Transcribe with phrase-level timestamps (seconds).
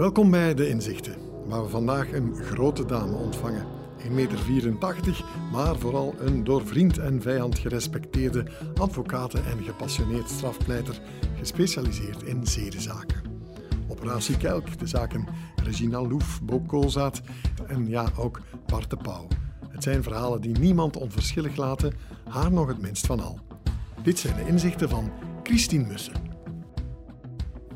[0.00, 1.14] Welkom bij De Inzichten,
[1.46, 3.66] waar we vandaag een grote dame ontvangen.
[3.98, 11.00] 1,84 meter, maar vooral een door vriend en vijand gerespecteerde advocaat en gepassioneerd strafpleiter,
[11.38, 13.22] gespecialiseerd in zedenzaken.
[13.88, 15.26] Operatie Kelk, de zaken
[15.64, 17.20] Regina Loef, Bo Koolzaad
[17.66, 19.26] en ja, ook Bart de Pauw.
[19.68, 21.92] Het zijn verhalen die niemand onverschillig laten,
[22.28, 23.38] haar nog het minst van al.
[24.02, 25.10] Dit zijn de inzichten van
[25.42, 26.29] Christine Mussen.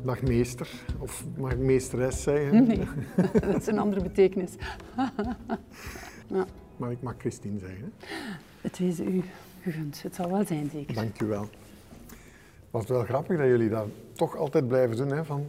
[0.05, 0.69] Dag meester,
[0.99, 2.63] of mag ik meesteres zeggen?
[2.67, 2.79] Nee,
[3.51, 4.51] dat is een andere betekenis.
[6.27, 6.45] ja.
[6.77, 7.93] Maar ik mag Christine zeggen.
[8.61, 9.23] Het wees u
[9.61, 10.01] gegund.
[10.01, 10.95] Het zal wel zijn, zeker.
[10.95, 11.41] Dank u wel.
[11.41, 15.25] Het was wel grappig dat jullie dat toch altijd blijven doen, hè?
[15.25, 15.45] van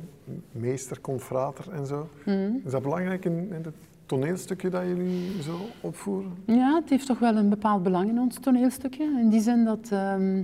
[0.53, 2.09] meester, confrater en zo.
[2.25, 2.61] Mm.
[2.65, 3.75] Is dat belangrijk in, in het
[4.07, 6.33] toneelstukje dat jullie zo opvoeren?
[6.45, 9.05] Ja, het heeft toch wel een bepaald belang in ons toneelstukje.
[9.05, 9.89] In die zin dat...
[9.91, 10.43] Ehm,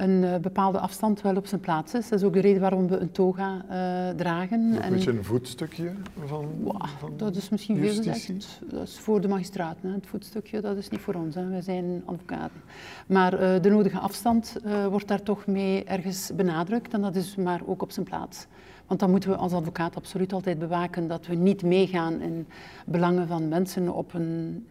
[0.00, 2.08] een uh, bepaalde afstand wel op zijn plaats is.
[2.08, 4.60] Dat is ook de reden waarom we een toga uh, dragen.
[4.60, 5.92] Een beetje een voetstukje
[6.26, 8.60] van, wow, van Dat is misschien veel gezegd.
[8.70, 9.76] Dat is voor de magistraat.
[9.80, 9.90] Hè.
[9.92, 11.34] Het voetstukje, dat is niet voor ons.
[11.34, 11.48] Hè.
[11.48, 12.60] Wij zijn advocaten.
[13.06, 14.56] Maar uh, de nodige afstand
[14.90, 16.92] wordt daar toch mee ergens benadrukt.
[16.92, 18.46] En dat is maar ook op zijn plaats.
[18.86, 22.46] Want dan moeten we als advocaat absoluut altijd bewaken dat we niet meegaan in
[22.86, 24.66] belangen van mensen op een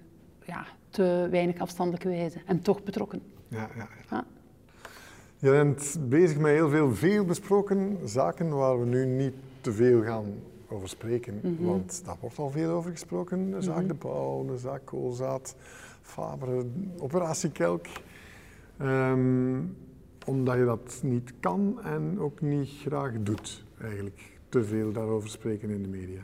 [0.45, 2.37] ja, te weinig afstandelijke wijze.
[2.45, 3.21] En toch betrokken.
[3.47, 3.69] ja.
[3.75, 3.87] ja.
[4.09, 4.25] ja.
[5.41, 10.01] Je bent bezig met heel veel veel besproken zaken waar we nu niet te veel
[10.01, 10.25] gaan
[10.69, 11.39] over spreken.
[11.43, 11.63] Mhm.
[11.63, 13.51] Want daar wordt al veel over gesproken.
[13.51, 13.87] De zaak mhm.
[13.87, 15.55] De Pauw, de zaak Koolzaad,
[16.01, 16.65] Faber,
[16.97, 17.85] operatie Kelk.
[18.77, 19.61] Ehm,
[20.25, 24.39] omdat je dat niet kan en ook niet graag doet, eigenlijk.
[24.49, 26.21] Te veel daarover spreken in de media.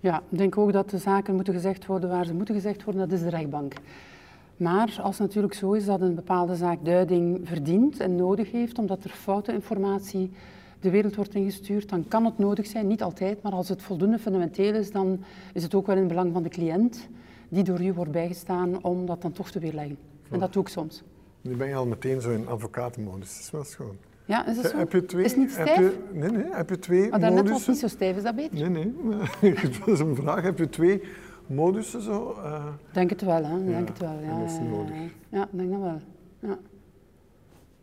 [0.00, 3.08] Ja, ik denk ook dat de zaken moeten gezegd worden waar ze moeten gezegd worden,
[3.08, 3.74] dat is de rechtbank.
[4.56, 8.78] Maar als het natuurlijk zo is dat een bepaalde zaak duiding verdient en nodig heeft,
[8.78, 10.30] omdat er foute informatie
[10.80, 14.18] de wereld wordt ingestuurd, dan kan het nodig zijn, niet altijd, maar als het voldoende
[14.18, 15.20] fundamenteel is, dan
[15.52, 17.08] is het ook wel in het belang van de cliënt
[17.48, 19.98] die door u wordt bijgestaan om dat dan toch te weerleggen.
[20.30, 21.02] En dat doe ik soms.
[21.40, 23.96] Nu ben je al meteen zo in advocatenmodus, dat is wel schoon.
[24.24, 24.76] Ja, is het zo?
[24.76, 25.76] Heb je twee, is het niet stijf?
[25.76, 28.36] Je, nee, nee, heb je twee Maar daarnet was het niet zo stijf, is dat
[28.36, 28.70] beter?
[28.70, 28.92] Nee,
[29.40, 30.42] nee, dat is een vraag.
[30.42, 31.02] Heb je twee
[31.46, 32.30] modussen zo?
[32.30, 32.66] Uh...
[32.92, 33.64] Denk het wel, hè.
[33.64, 34.38] Denk het wel, ja.
[34.38, 34.96] dat is nodig.
[35.28, 36.00] Ja, denk dat wel.
[36.40, 36.58] Ja.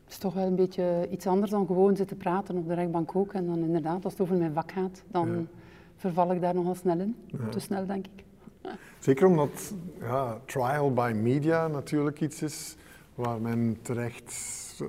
[0.04, 3.16] Het is toch wel een beetje iets anders dan gewoon zitten praten op de rechtbank
[3.16, 3.34] ook.
[3.34, 5.48] En dan inderdaad, als het over mijn vak gaat, dan
[5.96, 7.16] verval ik daar nogal snel in.
[7.50, 8.24] Te snel, denk ik.
[9.00, 12.76] Zeker omdat ja, trial by media natuurlijk iets is
[13.16, 14.34] waar men terecht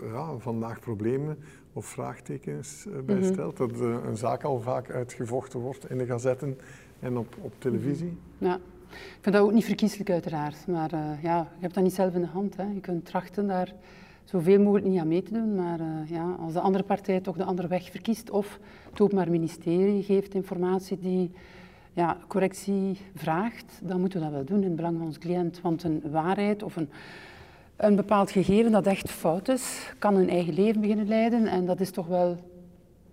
[0.02, 1.38] ja, vandaag problemen
[1.72, 3.32] of vraagtekens eh, bij mhm.
[3.32, 3.56] stelt.
[3.56, 6.58] Dat uh, een zaak al vaak uitgevochten wordt in de gazetten
[7.04, 8.16] en op, op televisie.
[8.38, 8.54] Ja.
[8.91, 12.15] Ik vind dat ook niet verkieslijk uiteraard, maar uh, ja, je hebt dat niet zelf
[12.15, 12.56] in de hand.
[12.56, 12.65] Hè.
[12.65, 13.75] Je kunt trachten daar
[14.25, 17.37] zoveel mogelijk niet aan mee te doen, maar uh, ja, als de andere partij toch
[17.37, 18.59] de andere weg verkiest of
[18.91, 21.31] het Openbaar Ministerie geeft informatie die
[21.92, 25.60] ja, correctie vraagt, dan moeten we dat wel doen in het belang van onze cliënt.
[25.60, 26.88] Want een waarheid of een,
[27.76, 31.81] een bepaald gegeven dat echt fout is, kan een eigen leven beginnen leiden en dat
[31.81, 32.36] is toch wel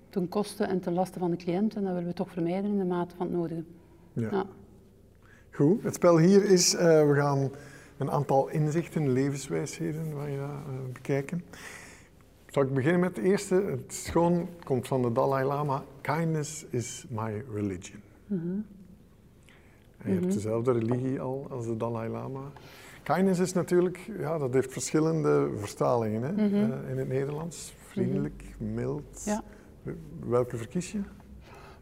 [0.09, 1.75] ten koste en ten laste van de cliënt.
[1.75, 3.63] En dat willen we toch vermijden in de mate van het nodige.
[4.13, 4.27] Ja.
[4.31, 4.45] ja.
[5.51, 7.51] Goed, het spel hier is, uh, we gaan
[7.97, 11.43] een aantal inzichten, levenswijsheden van je uh, bekijken.
[12.47, 13.55] Zal ik beginnen met het eerste?
[13.55, 15.83] Het schoon komt van de Dalai Lama.
[16.01, 18.01] Kindness is my religion.
[18.27, 18.65] Mm -hmm.
[20.03, 20.33] je hebt mhm.
[20.33, 22.51] dezelfde religie al als de Dalai Lama.
[23.03, 26.31] Kindness is natuurlijk, ja, dat heeft verschillende vertalingen hè?
[26.31, 26.71] Mm -hmm.
[26.71, 27.73] uh, in het Nederlands.
[27.87, 29.23] Vriendelijk, mild.
[29.25, 29.43] Ja.
[30.19, 30.99] Welke verkies je?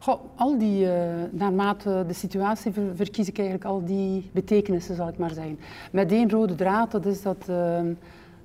[0.02, 0.92] Goh, al die, uh,
[1.30, 5.58] naarmate de situatie verkies ik eigenlijk al die betekenissen, zal ik maar zeggen.
[5.92, 7.80] Met één rode draad, dat is dat uh,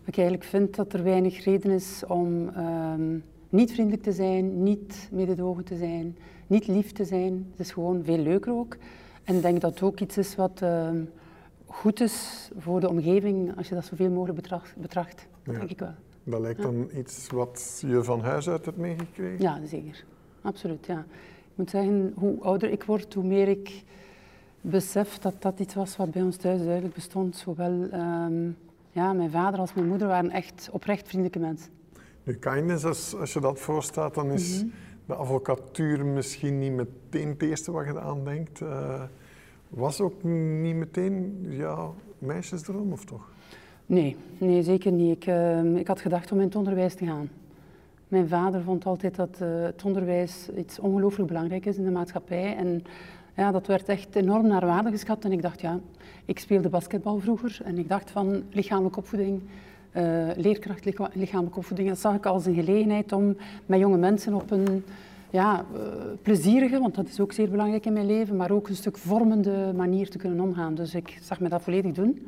[0.03, 2.93] ik eigenlijk vind dat er weinig reden is om uh,
[3.49, 6.17] niet vriendelijk te zijn, niet mededogen te zijn,
[6.47, 7.47] niet lief te zijn.
[7.51, 8.77] Het is gewoon veel leuker ook.
[9.23, 11.03] En ik denk dat het ook iets is wat ehm,
[11.65, 15.51] goed is voor de omgeving, als je dat zoveel mogelijk betracht, betracht ja.
[15.51, 15.93] denk ik wel.
[16.23, 19.41] Dat lijkt dan iets wat je van huis uit hebt meegekregen?
[19.41, 20.05] Ja, zeker.
[20.41, 21.05] Absoluut, ja.
[21.55, 23.83] Ik moet zeggen, hoe ouder ik word, hoe meer ik
[24.61, 27.35] besef dat dat iets was wat bij ons thuis duidelijk bestond.
[27.35, 28.57] Zowel um,
[28.91, 31.71] ja, mijn vader als mijn moeder waren echt oprecht vriendelijke mensen.
[32.23, 34.71] Nu, kindness, als, als je dat voorstaat, dan is mhm.
[35.05, 38.61] de advocatuur misschien niet meteen het eerste wat je aan denkt.
[38.61, 39.03] Uh,
[39.69, 43.29] was ook niet meteen ja, meisjesdroom, of toch?
[43.85, 45.15] Nee, nee zeker niet.
[45.15, 47.29] Ik, uh, ik had gedacht om in het onderwijs te gaan.
[48.15, 52.55] Mijn vader vond altijd dat uh, het onderwijs iets ongelooflijk belangrijk is in de maatschappij.
[52.55, 52.83] En
[53.35, 55.25] ja, dat werd echt enorm naar waarde geschat.
[55.25, 55.79] En ik dacht, ja,
[56.25, 57.59] ik speelde basketbal vroeger.
[57.63, 59.41] En ik dacht van lichamelijke opvoeding,
[59.93, 61.87] uh, leerkracht lichamelijke opvoeding.
[61.87, 64.83] Dat zag ik als een gelegenheid om met jonge mensen op een
[65.29, 65.79] ja, uh,
[66.21, 69.73] plezierige, want dat is ook zeer belangrijk in mijn leven, maar ook een stuk vormende
[69.75, 70.75] manier te kunnen omgaan.
[70.75, 72.27] Dus ik zag me dat volledig doen.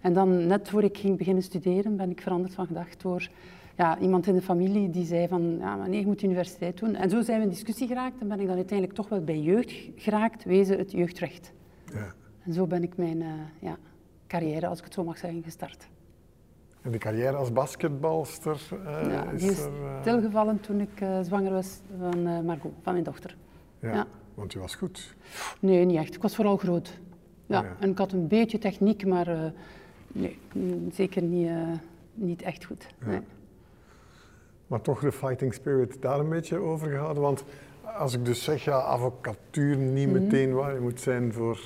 [0.00, 3.28] En dan net voor ik ging beginnen studeren, ben ik veranderd van gedacht door
[3.76, 6.94] ja, iemand in de familie die zei van, ja, maar nee, je moet universiteit doen.
[6.94, 9.40] En zo zijn we in discussie geraakt en ben ik dan uiteindelijk toch wel bij
[9.40, 11.52] jeugd geraakt, wezen het jeugdrecht.
[11.92, 12.14] Ja.
[12.42, 13.28] En zo ben ik mijn uh,
[13.60, 13.76] ja,
[14.26, 15.88] carrière, als ik het zo mag zeggen, gestart.
[16.82, 20.00] En de carrière als basketbalster uh, ja, is, is er, uh...
[20.00, 23.36] stilgevallen toen ik zwanger was van Margot, van mijn dochter.
[23.80, 25.14] Ja, ja, want je was goed.
[25.60, 26.14] Nee, niet echt.
[26.14, 27.00] Ik was vooral groot.
[27.46, 27.76] Ja, ja.
[27.80, 29.52] en ik had een beetje techniek, maar
[30.12, 30.38] nee,
[30.92, 31.50] zeker niet,
[32.14, 32.86] niet echt goed.
[33.06, 33.20] Nee
[34.66, 37.22] maar toch de fighting spirit daar een beetje over gehouden.
[37.22, 37.44] Want
[37.98, 40.22] als ik dus zeg, ja, advocatuur niet mhm.
[40.22, 41.60] meteen waar je moet zijn voor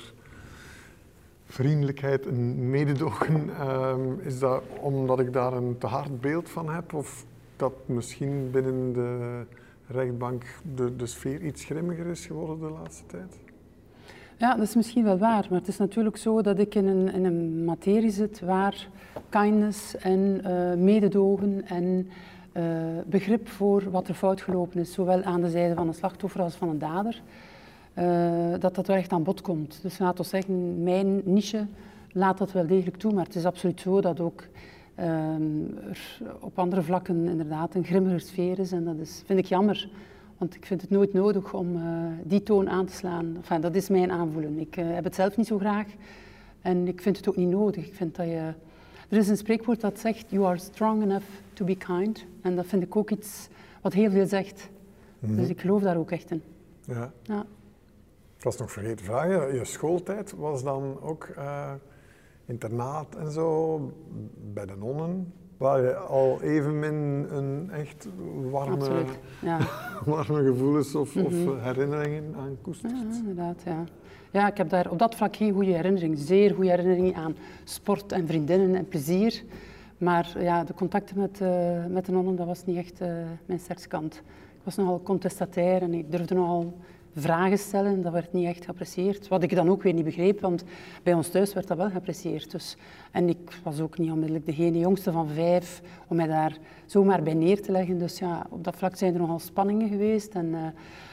[1.45, 6.93] vriendelijkheid en mededogen, um, is dat omdat ik daar een te hard beeld van heb?
[6.93, 7.25] Of
[7.55, 9.41] dat misschien binnen de
[9.87, 10.43] rechtbank
[10.75, 13.39] de, de sfeer iets grimmiger is geworden de laatste tijd?
[14.37, 17.13] Ja, dat is misschien wel waar, maar het is natuurlijk zo dat ik in een,
[17.13, 18.87] in een materie zit waar
[19.29, 22.07] kindness en uh, mededogen en
[22.53, 22.63] uh,
[23.05, 26.55] begrip voor wat er fout gelopen is, zowel aan de zijde van een slachtoffer als
[26.55, 27.21] van een dader,
[27.97, 29.79] uh, dat dat wel echt aan bod komt.
[29.81, 31.65] Dus laten we zeggen, mijn niche
[32.11, 34.43] laat dat wel degelijk toe, maar het is absoluut zo dat ook
[34.95, 35.37] er
[36.39, 39.89] op andere vlakken inderdaad een grimmiger sfeer is en dat is, vind ik jammer.
[40.37, 41.83] Want ik vind het nooit nodig om uh,
[42.23, 43.33] die toon aan te slaan.
[43.35, 44.59] Enfin, dat is mijn aanvoelen.
[44.59, 45.87] Ik heb het zelf niet zo graag
[46.61, 47.85] en ik vind het ook niet nodig.
[47.85, 48.53] Ik vind dat je
[49.11, 52.25] er is een spreekwoord dat zegt, you are strong enough to be kind.
[52.41, 53.47] En dat vind ik ook iets
[53.81, 54.69] wat heel veel zegt.
[55.19, 55.35] Mhm.
[55.35, 56.43] Dus ik geloof daar ook echt in.
[56.85, 57.11] Ja.
[57.23, 57.45] ja.
[58.37, 61.71] Ik was nog vergeten te vragen, je schooltijd was dan ook uh,
[62.45, 63.79] internaat en zo,
[64.53, 65.33] bij de nonnen?
[65.57, 68.07] Waar je al even in een echt
[68.51, 69.03] warme,
[69.41, 69.59] ja.
[70.05, 71.59] warme gevoelens of, of, mhm.
[71.59, 72.91] herinneringen aan koestert?
[72.91, 73.83] Ja, inderdaad, ja.
[74.31, 76.17] Ja, ik heb daar op dat vlak geen goede herinnering.
[76.17, 79.43] Zeer goede herinnering aan sport en vriendinnen en plezier.
[79.97, 83.07] Maar ja, de contacten met, uh, met de nonnen, dat was niet echt uh,
[83.45, 84.15] mijn sterkste kant.
[84.53, 86.73] Ik was nogal contestatair en ik durfde nogal
[87.15, 88.01] vragen stellen.
[88.01, 89.27] Dat werd niet echt geapprecieerd.
[89.27, 90.63] Wat ik dan ook weer niet begreep, want
[91.03, 92.51] bij ons thuis werd dat wel geapprecieerd.
[92.51, 92.77] Dus,
[93.11, 97.33] en ik was ook niet onmiddellijk degene jongste van vijf om mij daar zomaar bij
[97.33, 97.97] neer te leggen.
[97.97, 100.33] Dus ja, op dat vlak zijn er nogal spanningen geweest.
[100.33, 100.59] En, uh,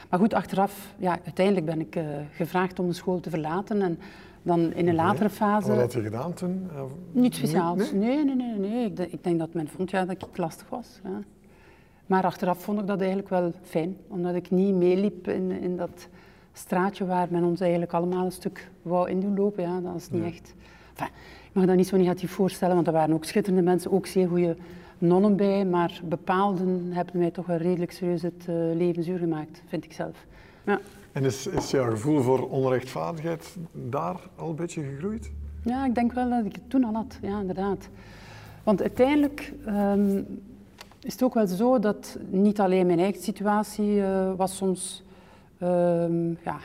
[0.09, 3.81] maar goed, achteraf, ja, uiteindelijk ben ik uh, gevraagd om de school te verlaten.
[3.81, 3.99] En
[4.41, 5.67] dan in een latere fase...
[5.67, 6.69] Wat had je gedaan toen?
[7.11, 7.91] Niet speciaals.
[7.91, 8.57] Nee, nee, nee.
[8.57, 10.99] nee, Ik, ik, denk dat men vond ja, dat ik lastig was.
[11.03, 11.21] Ja.
[12.05, 16.07] Maar achteraf vond ik dat eigenlijk wel fijn, omdat ik niet meeliep in, in dat
[16.53, 19.63] straatje waar men ons eigenlijk allemaal een stuk wou in doen lopen.
[19.63, 20.53] Ja, dat is niet echt...
[20.95, 21.07] Enfin,
[21.47, 24.27] ik mag dat niet zo negatief voorstellen, want er waren ook schitterende mensen, ook zeer
[24.27, 24.55] goede
[24.99, 29.61] nonnen bij, maar bepaalden hebben mij toch wel redelijk serieus het uh, leven zuur gemaakt,
[29.67, 30.25] vind ik zelf.
[30.65, 30.79] Ja.
[31.11, 35.31] En is, is jouw gevoel voor onrechtvaardigheid daar al een beetje gegroeid?
[35.63, 37.89] Ja, ik denk wel dat ik het toen al had, ja, inderdaad.
[38.63, 40.41] Want uiteindelijk um,
[41.01, 45.03] is het ook wel zo dat niet alleen mijn eigen situatie uh, was soms
[45.63, 46.57] um, ja,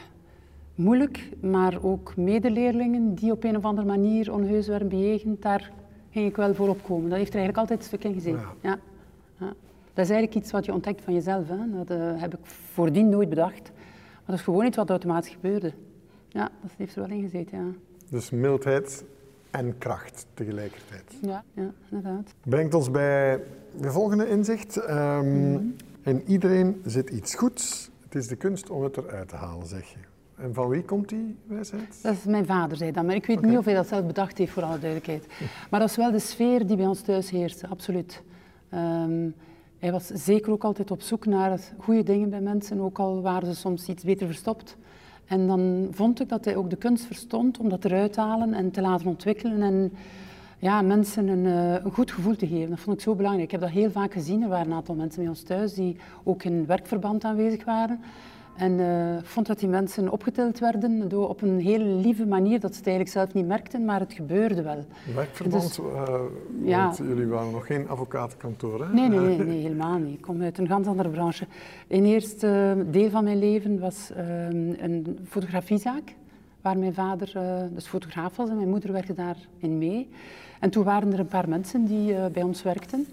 [0.75, 5.72] moeilijk, maar ook medeleerlingen die op een of andere manier onheus werden bejegend, daar
[6.14, 7.08] ging ik wel voor opkomen.
[7.08, 8.40] Dat heeft er eigenlijk altijd een stuk in gezeten.
[8.61, 8.78] Ja.
[9.38, 9.52] ja.
[9.94, 11.49] Dat is eigenlijk iets wat je ontdekt van jezelf.
[11.49, 11.84] Hè.
[11.84, 13.70] Dat uh, heb ik voordien nooit bedacht.
[13.72, 15.72] Maar dat is gewoon iets wat automatisch gebeurde.
[16.28, 17.72] Ja, dat heeft er wel in gezeten, ja.
[18.10, 19.05] Dus mildheid
[19.50, 21.19] en kracht tegelijkertijd.
[21.20, 22.34] Ja, ja inderdaad.
[22.43, 23.41] Brengt ons bij
[23.81, 24.91] de volgende inzicht.
[24.91, 27.91] Um, mm In iedereen zit iets goeds.
[28.05, 29.98] Het is de kunst om het eruit te halen, zeg je.
[30.36, 32.03] En van wie komt die wijsheid?
[32.03, 33.05] Dat is mijn vader, zei dat.
[33.05, 35.26] Maar ik weet niet of hij dat zelf bedacht heeft, voor alle duidelijkheid.
[35.70, 38.22] Maar dat is wel de sfeer die bij ons thuis heerste, absoluut.
[38.74, 39.34] Um,
[39.79, 43.46] hij was zeker ook altijd op zoek naar goede dingen bij mensen, ook al waren
[43.46, 44.76] ze soms iets beter verstopt.
[45.26, 48.55] En dan vond ik dat hij ook de kunst verstond om dat eruit te halen
[48.55, 49.93] en te laten ontwikkelen en
[50.58, 52.70] ja, mensen een, eh, een, goed gevoel te geven.
[52.70, 53.44] Dat vond ik zo belangrijk.
[53.44, 54.43] Ik heb dat heel vaak gezien.
[54.43, 58.00] Er waren een aantal mensen bij ons thuis die ook in werkverband aanwezig waren.
[58.56, 62.73] En uh, vond dat die mensen opgetild werden door, op een hele lieve manier, dat
[62.73, 64.84] ze het eigenlijk zelf niet merkten, maar het gebeurde wel.
[65.15, 65.63] Werkverband?
[65.63, 66.19] Dus, uh,
[66.63, 68.93] ja, jullie waren nog geen advocatenkantoor, hè?
[68.93, 70.15] Nee, nee, nee, nee, helemaal niet.
[70.15, 71.46] Ik kom uit een ganz andere branche.
[71.89, 76.15] Een eerste deel van mijn leven was uh, een fotografiezaak,
[76.61, 77.32] waar mijn vader
[77.75, 80.08] dus fotograaf was en mijn moeder werkte daarin mee.
[80.61, 83.06] En toen waren er een paar mensen die bij ons werkten,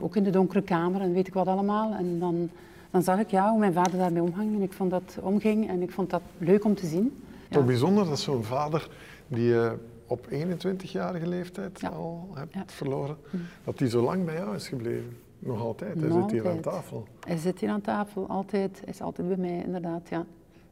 [0.00, 1.94] ook in de donkere kamer en weet ik wat allemaal.
[1.94, 2.50] En dan
[2.94, 5.82] dan zag ik ja, hoe mijn vader daarmee omging en ik vond dat omging en
[5.82, 7.22] ik vond dat leuk om te zien.
[7.50, 8.88] Toch bijzonder dat zo'n vader
[9.28, 13.40] die je op 21-jarige leeftijd al hebt verloren, mm.
[13.64, 15.16] dat die zo lang bij jou is gebleven.
[15.38, 17.06] Nog altijd, hij Nog zit hier aan tafel.
[17.26, 18.80] Hij zit hier aan tafel, altijd.
[18.84, 20.24] Hij is altijd bij mij, inderdaad, ja.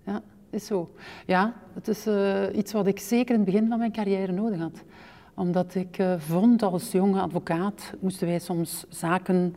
[0.04, 0.90] Ja, is zo.
[1.26, 4.60] Ja, het is eh, iets wat ik zeker in het begin van mijn carrière nodig
[4.60, 4.82] had.
[5.34, 9.54] Omdat ik eh, vond als jonge advocaat moesten wij soms zaken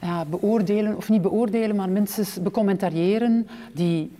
[0.00, 4.10] ja, beoordelen, of niet beoordelen, maar minstens becommentariëren die...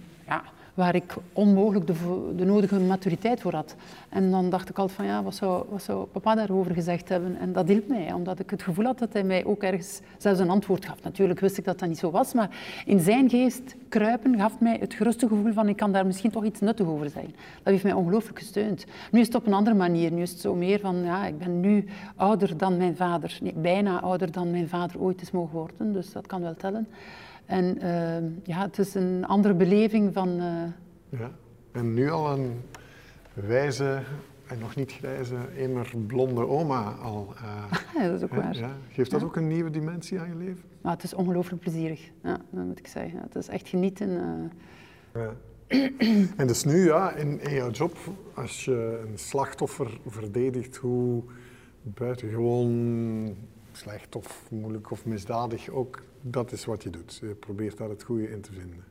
[0.76, 1.94] Waar ik onmogelijk de,
[2.36, 3.74] de nodige maturiteit voor had.
[4.08, 7.36] En dan dacht ik altijd van ja, wat zou, wat zou papa daarover gezegd hebben?
[7.38, 10.40] En dat hielp mij, omdat ik het gevoel had dat hij mij ook ergens zelfs
[10.40, 11.02] een antwoord gaf.
[11.02, 12.50] Natuurlijk wist ik dat dat niet zo was, maar
[12.86, 16.44] in zijn geest kruipen gaf mij het geruste gevoel van ik kan daar misschien toch
[16.44, 17.34] iets nuttig over zeggen.
[17.62, 18.84] Dat heeft mij ongelooflijk gesteund.
[19.10, 20.12] Nu is het op een andere manier.
[20.12, 21.84] Nu is het zo meer van ja, ik ben nu
[22.16, 23.38] ouder dan mijn vader.
[23.42, 26.86] Nee, bijna ouder dan mijn vader ooit is mogen worden, dus dat kan wel tellen.
[27.46, 30.28] En eh, ja, het is een andere beleving van...
[30.40, 31.30] eh, Ja.
[31.72, 32.60] En nu al een
[33.34, 34.02] wijze
[34.46, 37.34] en nog niet grijze, immer blonde oma al.
[37.36, 37.72] eh,
[38.02, 38.56] Ja, dat is ook waar.
[38.56, 38.70] Ja.
[38.92, 39.26] Geeft dat Ja.
[39.26, 40.62] ook een nieuwe dimensie aan je leven?
[40.80, 43.20] Maar het is ongelooflijk plezierig, ja, dat moet ik zeggen.
[43.20, 44.08] Het is echt genieten.
[45.12, 45.22] eh.
[45.22, 45.32] Ja.
[46.36, 47.96] En dus nu, ja, in, in jouw job,
[48.34, 51.22] als je een slachtoffer verdedigt, hoe
[51.82, 53.36] buitengewoon
[53.72, 57.18] slecht of moeilijk of misdadig ook, dat is wat je doet.
[57.20, 58.84] Je probeert daar het goede in te vinden.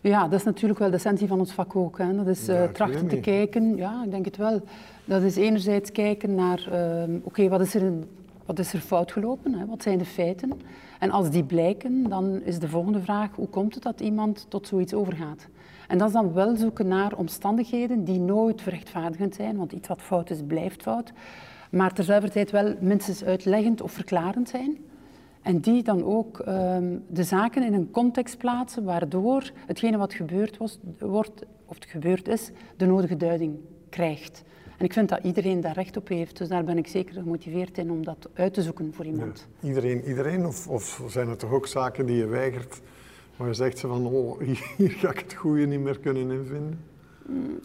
[0.00, 1.98] Ja, dat is natuurlijk wel de essentie van ons vak ook.
[1.98, 2.14] Hè.
[2.16, 4.60] Dat is eh, trachten te kijken, ja, ik denk het wel.
[5.04, 8.04] Dat is enerzijds kijken naar, ehm, oké, wat is er in-
[8.44, 9.54] wat is er fout gelopen?
[9.54, 9.66] Hè?
[9.66, 10.52] Wat zijn de feiten?
[10.98, 14.66] En als die blijken, dan is de volgende vraag, hoe komt het dat iemand tot
[14.66, 15.46] zoiets overgaat?
[15.88, 20.02] En dat is dan wel zoeken naar omstandigheden die nooit verrechtvaardigend zijn, want iets wat
[20.02, 21.12] fout is, blijft fout.
[21.70, 24.76] Maar terzelfde tijd wel minstens uitleggend of verklarend zijn.
[25.42, 30.56] En die dan ook ehm, de zaken in een context plaatsen waardoor hetgene wat gebeurd
[30.56, 33.56] was, wordt, of het gebeurd is, de nodige duiding
[33.88, 34.42] krijgt.
[34.78, 37.78] En ik vind dat iedereen daar recht op heeft, dus daar ben ik zeker gemotiveerd
[37.78, 39.48] in om dat uit te zoeken voor iemand.
[39.60, 39.68] Ja.
[39.68, 42.80] Iedereen, iedereen of, of zijn er toch ook zaken die je weigert,
[43.36, 44.40] waar je zegt ze van, oh,
[44.76, 46.78] hier ga ik het goede niet meer kunnen invinden?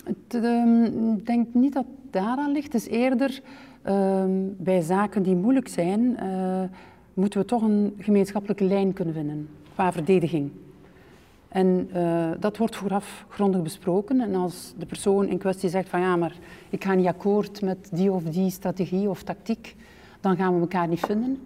[0.03, 2.73] Het, ehm, Ik denk niet dat het daaraan ligt.
[2.73, 3.41] Het is eerder
[3.81, 6.63] ehm, bij zaken die moeilijk zijn, eh,
[7.15, 10.51] moeten we toch een gemeenschappelijke lijn kunnen vinden qua verdediging.
[11.47, 14.21] En eh, dat wordt vooraf grondig besproken.
[14.21, 16.35] En als de persoon in kwestie zegt van ja, maar
[16.69, 19.75] ik ga niet akkoord met die of die strategie of tactiek,
[20.19, 21.39] dan gaan we elkaar niet vinden.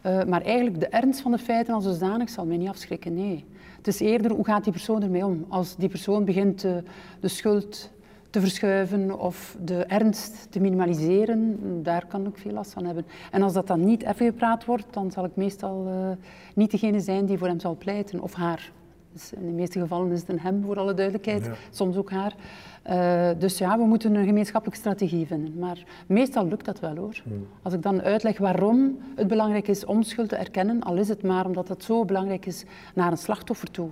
[0.00, 3.44] Eh, maar eigenlijk de ernst van de feiten als zodanig zal mij niet afschrikken, nee.
[3.76, 5.44] Het is eerder hoe gaat die persoon ermee om.
[5.48, 6.72] Als die persoon begint eh,
[7.20, 7.90] de schuld
[8.30, 13.06] te verschuiven of de ernst te minimaliseren, daar kan ik veel last van hebben.
[13.30, 16.10] En als dat dan niet even gepraat wordt, dan zal ik meestal eh,
[16.54, 18.72] niet degene zijn die voor hem zal pleiten, of haar.
[19.12, 21.52] Dus in de meeste gevallen is het een hem, voor alle duidelijkheid, Ja.
[21.70, 22.34] soms ook haar.
[22.82, 25.58] Eh, dus ja, we moeten een gemeenschappelijke strategie vinden.
[25.58, 27.22] Maar meestal lukt dat wel hoor.
[27.62, 31.22] Als ik dan uitleg waarom het belangrijk is om schuld te erkennen, al is het
[31.22, 33.90] maar omdat het zo belangrijk is naar een slachtoffer toe.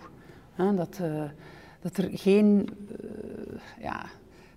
[0.74, 1.22] Dat, eh,
[1.80, 2.68] dat er geen
[3.80, 4.04] ja,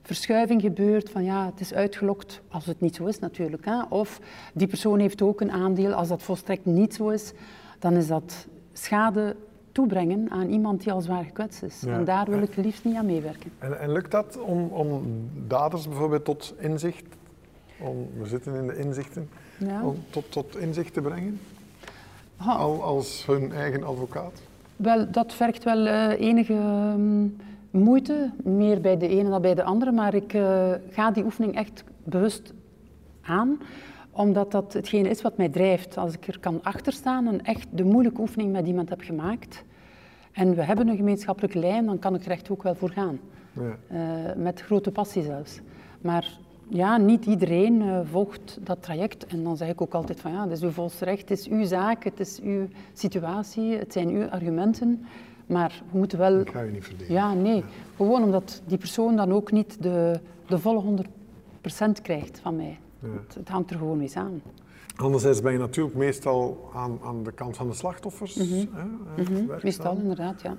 [0.01, 3.65] verschuiving gebeurt van ja, het is uitgelokt, als het niet zo is natuurlijk.
[3.65, 3.81] Hè.
[3.89, 4.20] Of
[4.53, 7.31] die persoon heeft ook een aandeel, als dat volstrekt niet zo is,
[7.79, 9.36] dan is dat schade
[9.72, 11.81] toebrengen aan iemand die al zwaar gekwetst is.
[11.81, 11.93] Ja.
[11.93, 13.51] En daar wil ik liefst niet aan meewerken.
[13.60, 15.03] En, en lukt dat om, om
[15.48, 17.03] daders bijvoorbeeld tot inzicht,
[17.79, 19.84] om, we zitten in de inzichten, Ja.
[19.84, 21.39] om tot, tot inzicht te brengen?
[22.38, 24.41] Al als hun eigen advocaat?
[24.75, 27.27] Wel, dat vergt wel eh, enige ehm,
[27.72, 31.56] moeite, meer bij de ene dan bij de andere, maar ik eh, ga die oefening
[31.56, 32.54] echt bewust
[33.22, 33.60] aan,
[34.12, 35.98] omdat dat hetgene is wat mij drijft.
[35.98, 39.63] Als ik er kan achter staan en echt de moeilijke oefening met iemand heb gemaakt,
[40.32, 43.20] en we hebben een gemeenschappelijke lijn, dan kan ik er echt ook wel voor gaan.
[43.54, 43.78] Ja.
[43.88, 45.60] Eh, met grote passie zelfs.
[46.01, 46.38] Maar
[46.68, 49.25] ja, niet iedereen eh, volgt dat traject.
[49.25, 51.48] En dan zeg ik ook altijd van ja, het is uw volste recht, het is
[51.48, 55.06] uw zaak, het is uw situatie, het zijn uw argumenten.
[55.51, 56.39] Maar we moeten wel...
[56.39, 57.13] Ik ga je niet verdedigen.
[57.13, 57.63] Ja, nee.
[57.96, 61.03] Gewoon omdat die persoon dan ook niet de, de volle
[61.98, 62.79] 100% krijgt van mij.
[63.00, 63.08] Ja.
[63.08, 64.41] Het, het hangt er gewoon mee samen.
[64.96, 68.36] Anderzijds ben je natuurlijk meestal aan, aan de kant van de slachtoffers.
[68.36, 68.65] hè, Mhm,
[69.15, 69.60] werkzaam.
[69.63, 70.55] Meestal inderdaad, ja.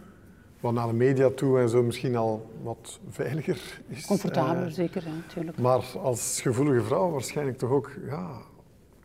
[0.61, 4.07] Wat naar de media toe en zo misschien al wat veiliger is.
[4.07, 5.59] Comfortabeler, Eh, zeker, ja, natuurlijk.
[5.59, 8.31] maar als gevoelige vrouw waarschijnlijk toch ook, ja,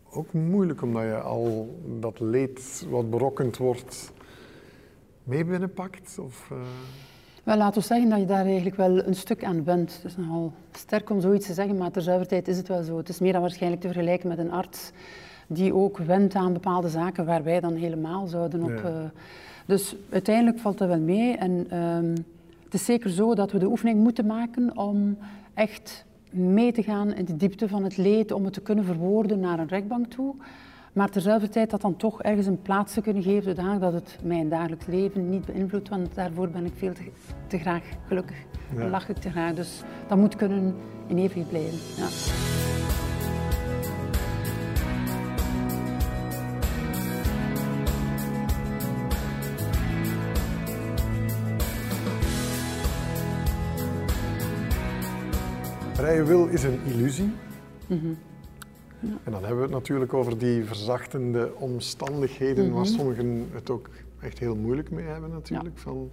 [0.10, 4.12] ook moeilijk, omdat je al dat leed wat berokkend wordt
[5.28, 6.20] mee binnenpakt.
[6.20, 6.58] Of, eh,
[7.44, 9.96] Wel, laten we zeggen dat je daar eigenlijk wel een stuk aan bent.
[9.96, 12.98] Het is nogal sterk om zoiets te zeggen, maar terzelfde is het wel zo.
[12.98, 14.92] Het is meer dan waarschijnlijk te vergelijken met een arts
[15.48, 18.70] die ook wendt aan bepaalde zaken waar wij dan helemaal zouden op...
[18.70, 18.84] Ja.
[18.84, 18.94] eh,
[19.66, 21.38] dus uiteindelijk valt dat wel mee.
[21.38, 22.16] En ehm,
[22.64, 25.18] het is zeker zo dat we de oefening moeten maken om
[25.54, 29.40] echt mee te gaan in de diepte van het leed, om het te kunnen verwoorden
[29.40, 30.36] naar een rechtbank toe.
[30.98, 34.18] Maar terzelfde tijd dat dan toch ergens een plaats te kunnen geven, zodanig dat het
[34.24, 37.12] mijn dagelijks leven niet beïnvloedt, want daarvoor ben ik veel te,
[37.48, 38.38] te graag gelukkig.
[38.76, 38.82] Ja.
[38.82, 39.54] En lach ik te graag.
[39.54, 40.76] Dus dat moet kunnen
[41.08, 41.78] in evenwicht blijven.
[41.98, 42.08] Ja.
[55.94, 57.34] Vrije wil is een illusie.
[59.00, 59.14] Mhm.
[59.24, 62.94] En dan hebben we het natuurlijk over die verzachtende omstandigheden waar mhm.
[62.94, 63.90] sommigen het ook
[64.20, 65.78] echt heel moeilijk mee hebben natuurlijk.
[65.78, 66.10] Van,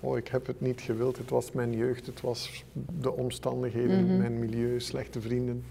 [0.00, 2.64] oh ik heb het niet gewild, het was mijn jeugd, het was
[3.00, 4.18] de omstandigheden, mhm.
[4.18, 5.64] mijn milieu, slechte vrienden.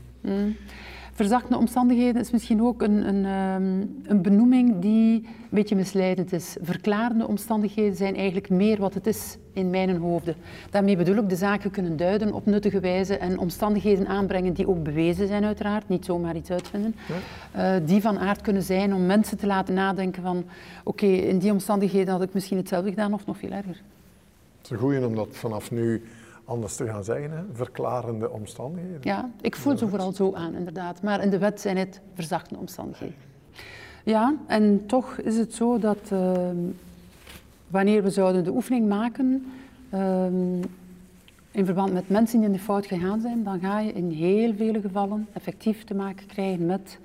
[1.15, 6.57] Verzachtende omstandigheden is misschien ook een, een, ehm, een, benoeming die een beetje misleidend is.
[6.62, 10.36] Verklarende omstandigheden zijn eigenlijk meer wat het is in mijn hoofden.
[10.69, 14.84] Daarmee bedoel ik de zaken kunnen duiden op nuttige wijze en omstandigheden aanbrengen die ook
[14.84, 16.95] bewezen zijn uiteraard, niet zomaar iets uitvinden.
[17.55, 20.45] Uh, die van aard kunnen zijn om mensen te laten nadenken van
[20.84, 23.81] oké, in die omstandigheden had ik misschien hetzelfde gedaan of nog veel erger.
[24.57, 26.03] Het is een goeie om dat vanaf nu
[26.45, 28.99] anders te gaan zeggen, verklarende omstandigheden.
[29.01, 31.01] Ja, ik voel ze vooral zo aan, inderdaad.
[31.01, 33.15] Maar in de wet zijn het verzachte omstandigheden.
[34.03, 36.57] Ja, en toch is het zo dat ehm,
[37.67, 39.51] wanneer we zouden de oefening maken
[39.89, 40.61] ehm,
[41.51, 44.53] in verband met mensen die in de fout gegaan zijn, dan ga je in heel
[44.55, 46.99] vele gevallen effectief te maken krijgen met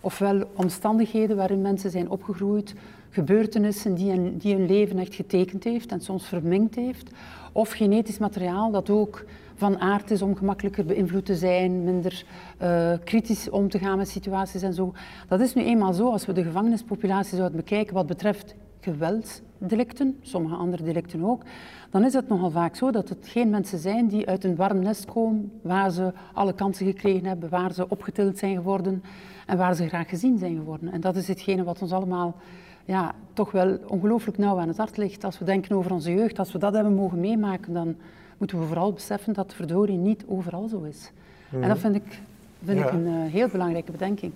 [0.00, 2.74] ofwel omstandigheden waarin mensen zijn opgegroeid,
[3.10, 7.10] gebeurtenissen die, een, die hun leven echt getekend heeft en soms verminkt heeft,
[7.52, 12.24] of genetisch materiaal dat ook van aard is om gemakkelijker beïnvloed te zijn, minder
[12.62, 14.92] uh, kritisch om te gaan met situaties en zo.
[15.28, 20.54] Dat is nu eenmaal zo als we de gevangenispopulatie zouden bekijken wat betreft geweldsdelicten, sommige
[20.54, 21.42] andere delicten ook,
[21.90, 24.78] dan is het nogal vaak zo dat het geen mensen zijn die uit een warm
[24.78, 29.02] nest komen, waar ze alle kansen gekregen hebben, waar ze opgetild zijn geworden
[29.46, 30.92] en waar ze graag gezien zijn geworden.
[30.92, 32.36] En dat is hetgene wat ons allemaal
[32.84, 35.24] ja, toch wel ongelooflijk nauw aan het hart ligt.
[35.24, 37.96] Als we denken over onze jeugd, als we dat hebben mogen meemaken, dan
[38.38, 41.12] moeten we vooral beseffen dat verdorie niet overal zo is.
[41.50, 41.78] En dat mhm.
[41.78, 42.20] vind ik,
[42.64, 44.32] vind ik een uh, heel belangrijke bedenking.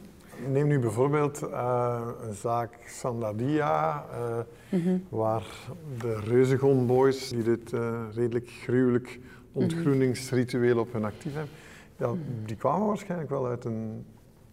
[0.52, 5.04] Neem nu bijvoorbeeld uh, een zaak Sandadia, uh, mm -hmm.
[5.08, 5.46] waar
[5.98, 7.72] de Reuzegon Boys, die dit
[8.14, 9.62] redelijk gruwelijk mhm.
[9.62, 11.54] ontgroeningsritueel op hun actief hebben,
[11.98, 12.18] ja, mhm.
[12.46, 14.04] die kwamen waarschijnlijk wel uit een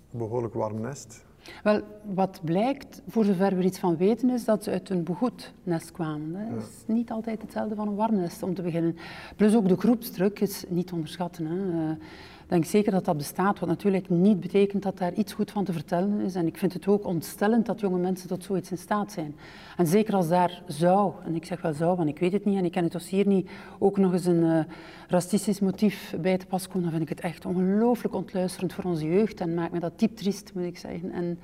[0.10, 1.24] behoorlijk warm nest.
[1.64, 1.82] Wel,
[2.14, 5.54] wat blijkt, voor zover we er iets van weten, is dat ze uit een begoed
[5.64, 6.50] nest kwamen.
[6.56, 8.98] Dat is niet altijd hetzelfde van een warm nest, om te beginnen.
[9.36, 11.46] Plus ook de groepsdruk is niet te onderschatten.
[11.46, 11.96] Hè.
[12.44, 15.64] Eh, denk zeker dat dat bestaat, wat natuurlijk niet betekent dat daar iets goed van
[15.64, 16.36] te vertellen is.
[16.36, 19.36] En ik vind het ook ontstellend dat jonge mensen tot zoiets in staat zijn.
[19.78, 22.58] En zeker als daar zou, en ik zeg wel zou, want ik weet het niet
[22.58, 24.60] en ik ken het dossier niet, ook nog eens een uh,
[25.08, 29.06] racistisch motief bij te pas komen, dan vind ik het echt ongelooflijk ontluisterend voor onze
[29.06, 31.12] jeugd en maakt me dat diep triest, moet ik zeggen.
[31.12, 31.40] En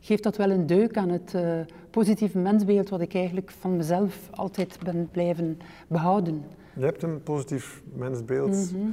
[0.00, 4.28] geeft dat wel een deuk aan het uh, positieve mensbeeld wat ik eigenlijk van mezelf
[4.30, 6.44] altijd ben blijven behouden.
[6.76, 8.72] Je hebt een positief mensbeeld.
[8.72, 8.90] Mhm.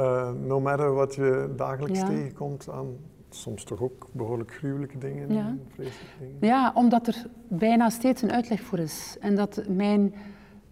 [0.00, 2.96] Uh, no matter wat je dagelijks tegenkomt aan
[3.34, 5.56] soms toch ook behoorlijk gruwelijke dingen, ja.
[5.74, 6.36] vreselijke dingen.
[6.40, 9.16] Ja, omdat er bijna steeds een uitleg voor is.
[9.20, 10.14] En dat mijn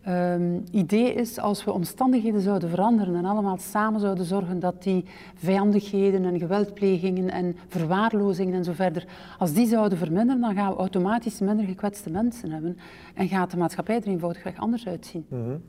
[0.09, 5.05] um, idee is, als we omstandigheden zouden veranderen en allemaal samen zouden zorgen dat die
[5.35, 9.07] vijandigheden en geweldplegingen en verwaarlozingen en zo verder,
[9.39, 12.79] als die zouden verminderen, dan gaan we automatisch minder gekwetste mensen hebben
[13.15, 15.27] en gaat de maatschappij er eenvoudigweg anders uitzien.
[15.29, 15.63] Mm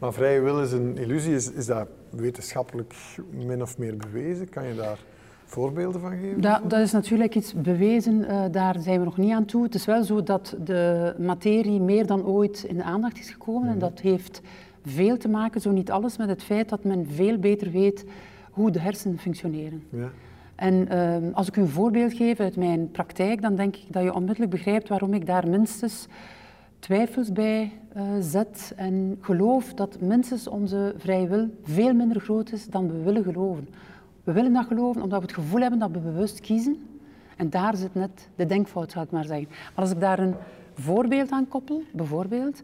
[0.00, 1.34] maar vrije wil is een illusie.
[1.34, 2.94] Is, is dat wetenschappelijk
[3.30, 4.48] min of meer bewezen?
[4.48, 4.98] Kan je daar
[5.44, 6.40] voorbeelden van geven?
[6.40, 9.62] Dat, dat is natuurlijk iets bewezen, uh, daar zijn we nog niet aan toe.
[9.62, 13.68] Het is wel zo dat de materie meer dan ooit in de aandacht is gekomen.
[13.68, 13.80] En mhm.
[13.80, 14.40] dat heeft
[14.86, 18.04] veel te maken, zo niet alles, met het feit dat men veel beter weet
[18.50, 19.82] hoe de hersenen functioneren.
[19.88, 20.08] Ja.
[20.54, 24.02] En uh, als ik u een voorbeeld geef uit mijn praktijk, dan denk ik dat
[24.02, 26.06] je onmiddellijk begrijpt waarom ik daar minstens
[26.80, 32.66] twijfels bij uh, zet en geloof dat minstens onze vrije wil veel minder groot is
[32.66, 33.68] dan we willen geloven.
[34.24, 36.76] We willen dat geloven omdat we het gevoel hebben dat we bewust kiezen.
[37.36, 39.48] En daar zit net de denkfout, zal ik maar zeggen.
[39.48, 40.34] Maar als ik daar een
[40.74, 42.62] voorbeeld aan koppel, bijvoorbeeld,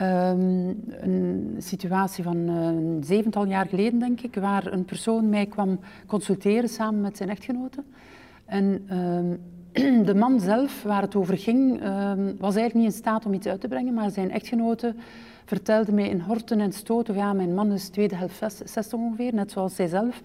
[0.00, 5.46] um, een situatie van uh, een zevental jaar geleden, denk ik, waar een persoon mij
[5.46, 7.82] kwam consulteren samen met zijn echtgenote.
[8.44, 9.40] En um,
[10.04, 13.46] de man zelf, waar het over ging, ehm, was eigenlijk niet in staat om iets
[13.46, 14.94] uit te brengen, maar zijn echtgenote
[15.44, 19.50] vertelde mij in horten en stoten, ja, mijn man is tweede helft 60 ongeveer, net
[19.50, 20.22] zoals zij zelf.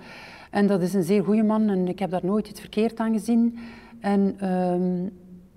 [0.51, 3.13] En dat is een zeer goede man en ik heb daar nooit iets verkeerd aan
[3.13, 3.57] gezien.
[3.99, 5.11] En um,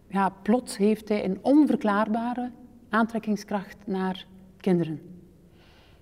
[0.08, 2.50] ja, plots heeft hij een onverklaarbare
[2.88, 4.26] aantrekkingskracht naar
[4.60, 5.00] kinderen.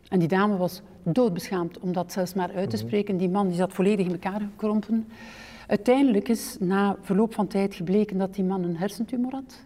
[0.09, 2.87] En die dame was doodbeschaamd om dat zelfs maar uit te mhm.
[2.87, 3.17] spreken.
[3.17, 5.07] Die man die zat volledig in elkaar gekrompen.
[5.71, 9.65] Uiteindelijk is na verloop van tijd gebleken dat die man een hersentumor had.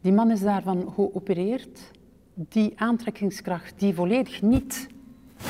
[0.00, 1.90] Die man is daarvan geopereerd.
[2.34, 4.86] Die aantrekkingskracht die volledig niet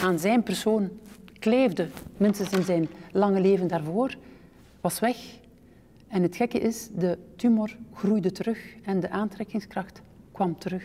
[0.02, 0.90] aan zijn persoon
[1.38, 4.16] kleefde, minstens in zijn lange leven daarvoor,
[4.80, 5.16] was weg.
[6.08, 10.84] En het gekke is, de tumor groeide terug en de aantrekkingskracht kwam terug.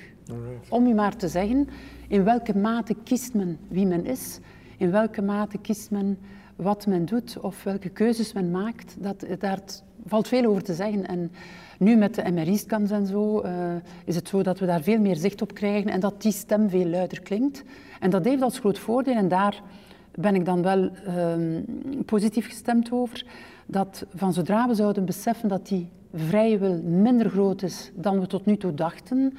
[0.70, 1.68] Om u maar te zeggen,
[2.08, 4.40] in welke mate kiest men wie men is,
[4.78, 6.18] in welke mate kiest men
[6.62, 9.60] wat men doet of welke keuzes men maakt, dat, daar
[10.06, 11.08] valt veel over te zeggen.
[11.08, 11.32] En
[11.78, 13.52] nu met de MRI-scans en zo uh,
[14.06, 16.70] is het zo dat we daar veel meer zicht op krijgen en dat die stem
[16.70, 17.64] veel luider klinkt.
[18.00, 19.62] En dat heeft als groot voordeel, en daar
[20.16, 21.34] ben ik dan wel uh,
[22.06, 23.26] positief gestemd over,
[23.66, 28.28] dat van zodra we zouden beseffen dat die vrije wil minder groot is dan we
[28.28, 29.38] tot nu toe dachten,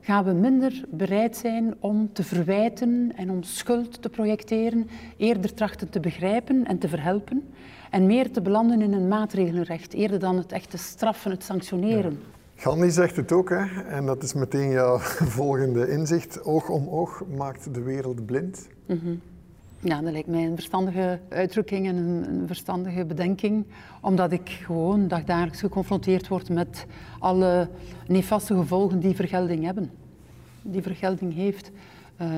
[0.00, 5.88] gaan we minder bereid zijn om te verwijten en om schuld te projecteren, eerder trachten
[5.90, 7.42] te begrijpen en te verhelpen
[7.90, 12.18] en meer te belanden in een maatregelenrecht, eerder dan het echte straffen, het sanctioneren.
[12.54, 13.82] Gandhi zegt het ook, hè?
[13.82, 14.98] en dat is meteen jouw
[15.40, 16.44] volgende inzicht.
[16.44, 18.68] Oog om oog maakt de wereld blind.
[18.86, 19.20] Mm
[19.80, 23.66] Ja, dat lijkt mij een verstandige uitdrukking en een, verstandige bedenking,
[24.00, 26.86] omdat ik gewoon dagdagelijks geconfronteerd word met
[27.18, 27.68] alle
[28.06, 29.90] nefaste gevolgen die vergelding hebben.
[30.62, 31.70] Die vergelding heeft.
[32.20, 32.28] Uh,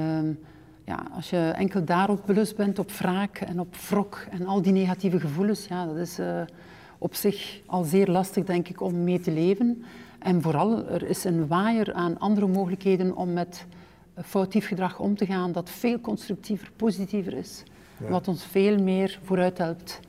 [0.84, 4.72] ja, als je enkel daarop belust bent, op wraak en op wrok en al die
[4.72, 6.42] negatieve gevoelens, ja, dat is uh,
[6.98, 9.84] op zich al zeer lastig, denk ik, om mee te leven.
[10.18, 13.66] En vooral, er is een waaier aan andere mogelijkheden om met
[14.16, 17.62] foutief gedrag om te gaan dat veel constructiever, positiever is.
[18.08, 20.00] Wat ons veel meer vooruit helpt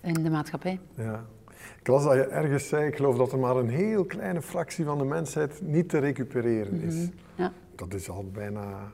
[0.00, 0.80] in de maatschappij.
[0.94, 1.24] Ja.
[1.80, 4.84] Ik las dat je ergens zei, ik geloof dat er maar een heel kleine fractie
[4.84, 6.94] van de mensheid niet te recupereren is.
[6.94, 7.52] Mm ja.
[7.74, 8.90] Dat is al bijna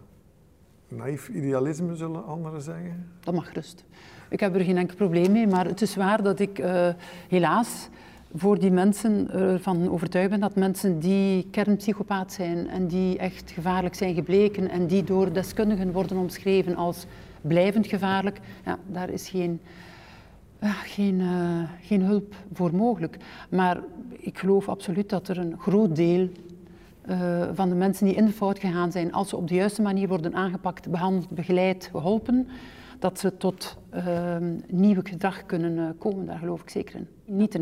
[0.88, 3.12] naïef idealisme, zullen anderen zeggen?
[3.20, 3.84] Dat mag rust.
[4.28, 6.88] Ik heb er geen enkel probleem mee, maar het is waar dat ik uh,
[7.28, 7.88] helaas
[8.36, 13.94] voor die mensen ervan overtuigd ben dat mensen die kernpsychopaat zijn en die echt gevaarlijk
[13.94, 17.06] zijn gebleken en die door deskundigen worden omschreven als
[17.40, 19.60] blijvend gevaarlijk, ja, daar is geen,
[20.62, 23.16] uh, geen, uh, geen hulp voor mogelijk.
[23.50, 26.28] Maar ik geloof absoluut dat er een groot deel
[27.08, 29.82] uh, van de mensen die in de fout gegaan zijn, als ze op de juiste
[29.82, 32.48] manier worden aangepakt, behandeld, begeleid, geholpen,
[32.98, 34.36] dat ze tot uh,
[34.68, 36.26] nieuw gedrag kunnen komen.
[36.26, 37.06] Daar geloof ik zeker in.
[37.24, 37.58] Niet te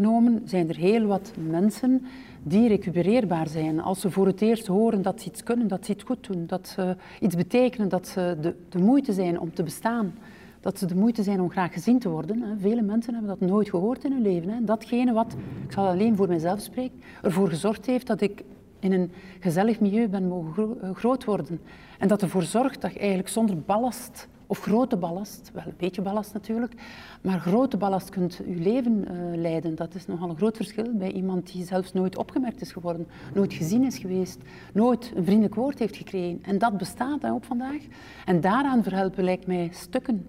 [0.00, 2.06] nagenomen zijn er heel wat mensen
[2.42, 3.80] die recupereerbaar zijn.
[3.80, 6.46] Als ze voor het eerst horen dat ze iets kunnen, dat ze iets goed doen,
[6.46, 10.14] dat ze iets betekenen, dat ze de, de moeite zijn om te bestaan
[10.60, 12.58] dat ze de moeite zijn om graag gezien te worden.
[12.60, 14.64] Vele mensen hebben dat nooit gehoord in hun leven.
[14.64, 18.44] Datgene wat, ik zal alleen voor mezelf spreken, ervoor gezorgd heeft dat ik
[18.78, 21.60] in een gezellig milieu ben mogen eh, groot worden.
[21.98, 26.32] En dat ervoor zorgt dat eigenlijk zonder ballast, of grote ballast, wel een beetje ballast
[26.32, 26.74] natuurlijk,
[27.20, 29.74] maar grote ballast kunt je leven uh, leiden.
[29.74, 33.52] Dat is nogal een groot verschil bij iemand die zelfs nooit opgemerkt is geworden, nooit
[33.52, 34.38] gezien is geweest,
[34.72, 36.38] nooit een vriendelijk woord heeft gekregen.
[36.42, 37.82] En dat bestaat hè, op vandaag.
[38.24, 40.26] En daaraan verhelpen lijkt mij stukken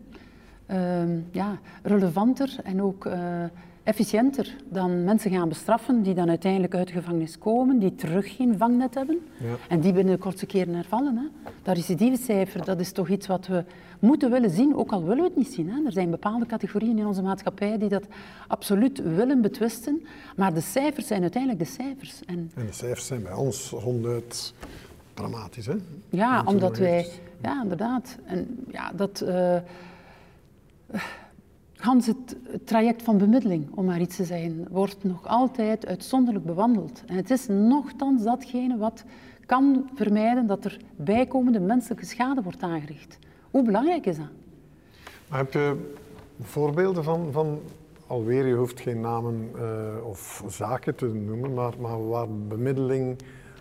[0.68, 3.10] uh, ja, relevanter en ook...
[3.86, 8.58] Efficiënter dan mensen gaan bestraffen die dan uiteindelijk uit de gevangenis komen, die terug geen
[8.58, 9.56] vangnet hebben ja.
[9.70, 11.18] en die binnen de kortste keren hervallen.
[11.18, 11.52] Hè.
[11.64, 13.64] Dat recidivecijfer, dat is toch iets wat we
[14.00, 15.70] moeten willen zien, ook al willen we het niet zien.
[15.70, 15.86] Hè.
[15.86, 18.04] Er zijn bepaalde categorieën in onze maatschappij die dat
[18.48, 22.26] absoluut willen betwisten, maar de cijfers zijn uiteindelijk de cijfers.
[22.26, 24.54] En, en de cijfers zijn bij ons ronduit
[25.14, 25.76] dramatisch, hè?
[26.10, 27.10] Ja, omdat wij...
[27.42, 28.18] Ja, inderdaad.
[28.26, 29.24] En ja, dat...
[29.28, 29.58] Uh,
[31.78, 37.04] Gans het traject van bemiddeling, om maar iets te zeggen, wordt nog altijd uitzonderlijk bewandeld.
[37.06, 39.04] En het is nogthans datgene wat
[39.46, 43.20] kan vermijden dat er bijkomende menselijke schade wordt aangericht.
[43.52, 44.30] Hoe belangrijk is dat?
[45.30, 45.92] Heb je
[46.42, 47.60] voorbeelden van, van
[48.08, 53.18] alweer, je hoeft geen namen uh, of zaken te noemen, maar, maar waar bemiddeling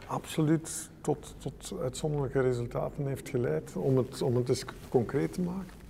[0.06, 5.83] absoluut tot, tot uitzonderlijke resultaten heeft geleid, om het, om het eens concreet te maken?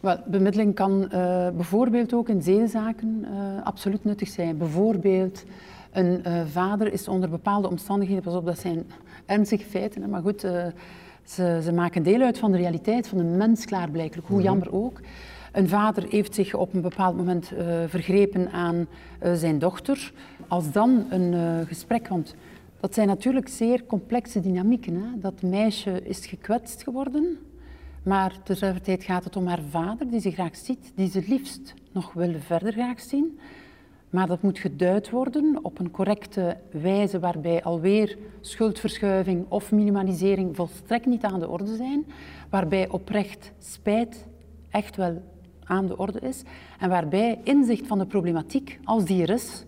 [0.00, 1.08] Wel, bemiddeling kan uh,
[1.48, 4.58] bijvoorbeeld ook in zedenzaken uh, absoluut nuttig zijn.
[4.58, 5.44] Bijvoorbeeld,
[5.92, 8.86] een uh, vader is onder bepaalde omstandigheden, pas op, dat zijn
[9.26, 10.40] ernstige feiten, hè, maar goed,
[11.24, 14.46] ze, ze, maken deel uit van de realiteit van de mens klaarblijkelijk, hoe mhm.
[14.46, 15.00] jammer ook.
[15.52, 17.52] Een vader heeft zich op een bepaald moment
[17.86, 18.86] vergrepen aan
[19.34, 20.12] zijn dochter.
[20.48, 22.34] Als dan een gesprek, want
[22.80, 24.94] dat zijn natuurlijk zeer complexe dynamieken.
[24.94, 25.20] Hè.
[25.20, 27.38] Dat meisje is gekwetst geworden,
[28.02, 31.74] maar tezelfde tijd gaat het om haar vader, die ze graag ziet, die ze liefst
[31.92, 33.38] nog wil verder graag zien.
[34.10, 41.06] Maar dat moet geduid worden op een correcte wijze waarbij alweer schuldverschuiving of minimalisering volstrekt
[41.06, 42.04] niet aan de orde zijn.
[42.50, 44.26] Waarbij oprecht spijt
[44.70, 45.22] echt wel
[45.64, 46.42] aan de orde is
[46.78, 49.64] en waarbij inzicht van de problematiek, als die er is,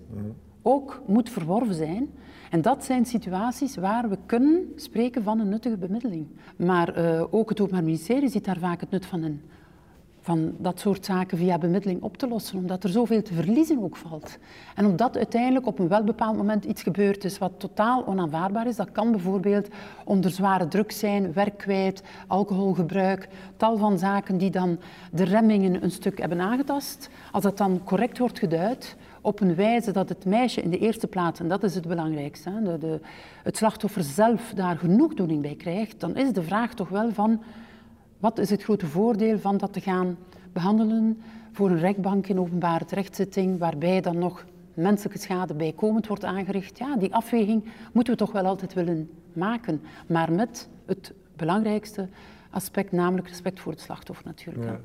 [0.62, 2.11] ook moet verworven zijn.
[2.53, 6.27] En dat zijn situaties waar we kunnen spreken van een nuttige bemiddeling.
[6.57, 9.43] Maar uh, ook het Openbaar Ministerie ziet daar vaak het nut van in
[10.23, 13.97] van dat soort zaken via bemiddeling op te lossen, omdat er zoveel te verliezen ook
[13.97, 14.38] valt.
[14.75, 18.93] En omdat uiteindelijk op een welbepaald moment iets gebeurd is wat totaal onaanvaardbaar is, dat
[18.93, 19.69] kan bijvoorbeeld
[20.05, 24.79] onder zware druk zijn, werk kwijt, alcoholgebruik, tal van zaken die dan
[25.12, 27.09] de remmingen een stuk hebben aangetast.
[27.33, 31.07] Als dat dan correct wordt geduid, op een wijze dat het meisje in de eerste
[31.07, 33.01] plaats, en dat is het belangrijkste, de, de,
[33.43, 37.43] het slachtoffer zelf daar genoegdoening bij krijgt, dan is de vraag toch wel van
[38.19, 40.17] wat is het grote voordeel van dat te gaan
[40.53, 46.79] behandelen voor een rechtbank in openbare rechtszitting, waarbij dan nog menselijke schade bijkomend wordt aangericht?
[46.79, 52.09] Ja, die afweging moeten we toch wel altijd willen maken, maar met het belangrijkste
[52.51, 54.65] aspect, namelijk respect voor het slachtoffer natuurlijk.
[54.65, 54.81] Ja.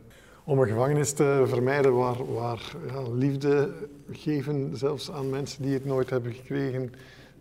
[0.48, 3.74] Om een gevangenis te vermijden waar, waar ja, liefde
[4.12, 6.92] geven, zelfs aan mensen die het nooit hebben gekregen,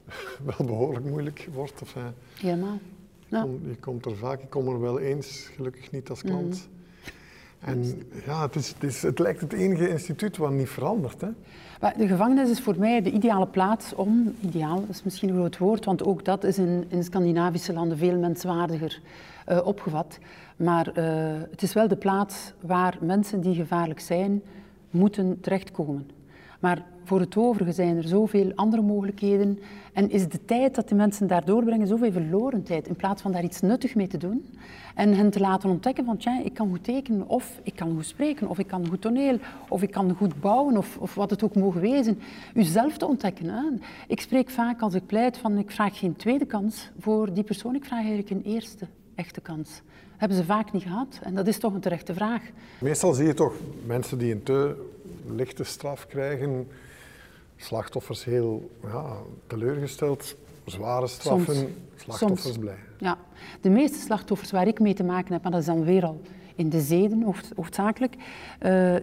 [0.56, 1.82] wel behoorlijk moeilijk wordt.
[1.82, 1.94] Of,
[2.40, 2.78] Helemaal.
[3.28, 3.46] Ja.
[3.68, 6.68] je komt er vaak, ik kom er wel eens, gelukkig niet als klant.
[7.60, 7.70] Mhm.
[7.70, 11.20] En ja, het, is, het, is, het, lijkt het enige instituut wat niet verandert.
[11.20, 11.28] Hè?
[11.96, 15.84] De gevangenis is voor mij de ideale plaats om, ideaal is misschien een groot woord,
[15.84, 19.00] want ook dat is in, in Scandinavische landen veel menswaardiger
[19.48, 20.18] uh, opgevat.
[20.56, 21.04] Maar uh,
[21.50, 24.42] het is wel de plaats waar mensen die gevaarlijk zijn,
[24.90, 26.10] moeten terechtkomen.
[26.60, 29.58] Maar voor het overige zijn er zoveel andere mogelijkheden
[29.92, 33.32] en is de tijd dat de mensen daar doorbrengen zoveel verloren tijd in plaats van
[33.32, 34.44] daar iets nuttig mee te doen
[34.94, 38.06] en hen te laten ontdekken van tja, ik kan goed tekenen of ik kan goed
[38.06, 39.38] spreken of ik kan goed toneel
[39.68, 42.18] of ik kan goed bouwen of, of wat het ook mogen wezen.
[42.54, 43.80] Uzelf te ontdekken.
[44.08, 47.74] Ik spreek vaak als ik pleit van ik vraag geen tweede kans voor die persoon,
[47.74, 49.82] ik vraag eigenlijk een eerste echte kans.
[50.16, 52.42] Hebben ze vaak niet gehad en dat is toch een terechte vraag.
[52.78, 53.54] Meestal zie je toch
[53.86, 54.86] mensen die een te
[55.26, 56.68] lichte straf krijgen,
[57.56, 61.68] slachtoffers heel ja, teleurgesteld, zware straffen, Soms.
[61.96, 62.58] slachtoffers Soms.
[62.58, 62.78] blij.
[62.98, 63.18] Ja,
[63.60, 66.20] de meeste slachtoffers waar ik mee te maken heb, maar dat is dan weer al
[66.54, 67.22] in de zeden
[67.56, 68.20] hoofdzakelijk, uh,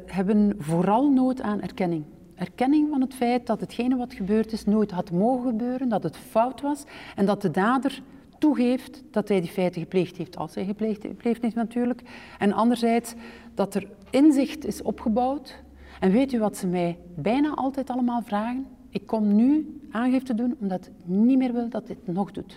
[0.06, 2.04] hebben vooral nood aan erkenning.
[2.36, 6.18] Erkenning van het feit dat hetgene wat gebeurd is nooit had mogen gebeuren, dat het
[6.18, 6.84] fout was
[7.16, 8.02] en dat de dader
[8.44, 12.02] toegeeft dat hij die feiten gepleegd heeft, als hij gepleegd, gepleegd heeft natuurlijk.
[12.40, 13.14] En anderzijds
[13.54, 15.56] dat er inzicht is opgebouwd
[16.00, 18.66] en weet u wat ze mij bijna altijd allemaal vragen?
[18.90, 22.56] Ik kom nu aangifte doen omdat ik niet meer wil dat dit nog doet.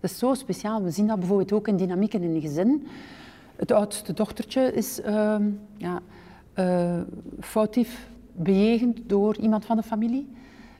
[0.00, 0.82] Dat is zo speciaal.
[0.82, 2.86] We zien dat bijvoorbeeld ook in dynamieken in een gezin.
[3.56, 5.36] Het oudste dochtertje is uh,
[5.76, 6.00] ja,
[6.58, 7.00] uh,
[7.40, 10.28] foutief bejegend door iemand van de familie.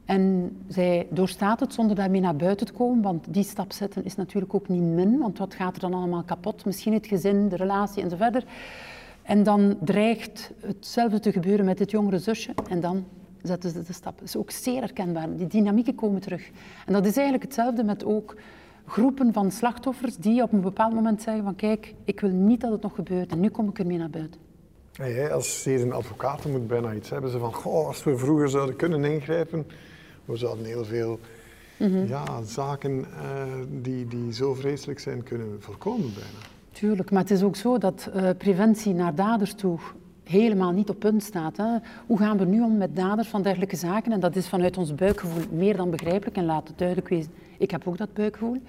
[0.05, 4.17] En zij doorstaat het zonder daarmee naar buiten te komen, want die stap zetten is
[4.17, 6.64] natuurlijk ook niet min, want wat gaat er dan allemaal kapot?
[6.64, 8.45] Misschien het gezin, de relatie enzovoort.
[9.23, 13.05] En dan dreigt hetzelfde te gebeuren met het jongere zusje en dan
[13.43, 14.19] zetten ze de stap.
[14.19, 15.37] Dat is ook zeer herkenbaar.
[15.37, 16.51] Die dynamieken komen terug.
[16.87, 18.37] En dat is eigenlijk hetzelfde met ook
[18.87, 22.73] groepen van slachtoffers die op een bepaald moment zeggen van kijk, ik wil niet dat
[22.73, 24.40] het nog gebeurt en nu kom ik ermee naar buiten.
[24.93, 28.77] Hey, als een advocaat moet bijna iets hebben ze van goh, als we vroeger zouden
[28.77, 29.67] kunnen ingrijpen,
[30.25, 31.19] we zouden heel veel
[31.77, 32.07] mhm.
[32.07, 33.43] ja, zaken uh,
[33.83, 36.39] die, die zo vreselijk zijn kunnen voorkomen bijna.
[36.73, 39.79] Tuurlijk, maar het is ook zo dat uh, preventie naar daders toe
[40.25, 41.57] helemaal niet op punt staat.
[41.57, 41.77] Hè.
[42.07, 44.13] Hoe gaan we nu om met daders van dergelijke zaken?
[44.13, 46.37] En dat is vanuit ons buikgevoel meer dan begrijpelijk.
[46.37, 48.63] En laat het duidelijk wezen, ik heb ook dat buikgevoel.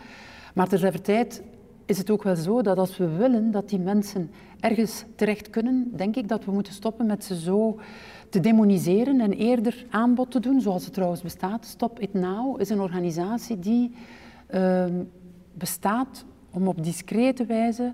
[0.54, 1.41] Maar tegelijkertijd
[1.86, 5.91] is het ook wel zo dat als we willen dat die mensen ergens terecht kunnen,
[5.95, 7.80] denk ik dat we moeten stoppen met ze zo
[8.30, 11.65] te demoniseren en eerder aanbod te doen, zoals het trouwens bestaat.
[11.65, 13.95] Stop It Now is een organisatie die
[14.54, 14.86] uh,
[15.54, 17.93] bestaat om op discrete wijze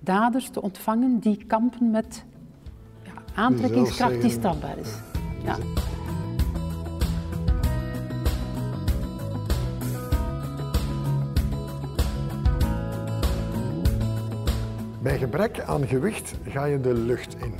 [0.00, 2.24] daders te ontvangen die kampen met
[3.04, 4.98] ja, aantrekkingskracht die stapbaar is.
[5.44, 5.56] Ja.
[15.06, 17.54] Bij gebrek aan gewicht ga je de lucht in.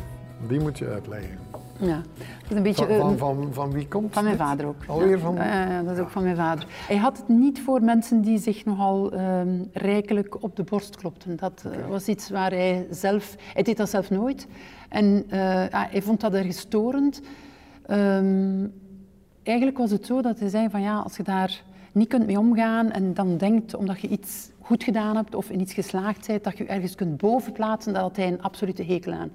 [0.49, 1.39] Die moet je uitleggen.
[1.79, 2.03] Ja,
[2.43, 2.87] dat is een beetje...
[2.87, 4.77] Van, van, van, van wie komt Van mijn vader ook.
[4.87, 5.37] Alweer van...
[5.37, 6.67] Uh, dat is ook van mijn vader.
[6.69, 9.41] Hij had het niet voor mensen die zich nogal uh,
[9.73, 11.37] rijkelijk op de borst klopten.
[11.37, 13.35] Dat uh, was iets waar hij zelf...
[13.53, 14.47] Hij deed dat zelf nooit.
[14.89, 15.31] En uh,
[15.71, 17.21] hij vond dat erg storend.
[17.91, 18.73] Um,
[19.43, 21.63] eigenlijk was het zo dat hij zei van ja, als je daar
[21.97, 25.61] niet kunt mee omgaan en dan denkt, omdat je iets goed gedaan hebt of in
[25.61, 29.31] iets geslaagd bent, dat je ergens kunt bovenplaatsen, dat had hij een absolute hekel aan.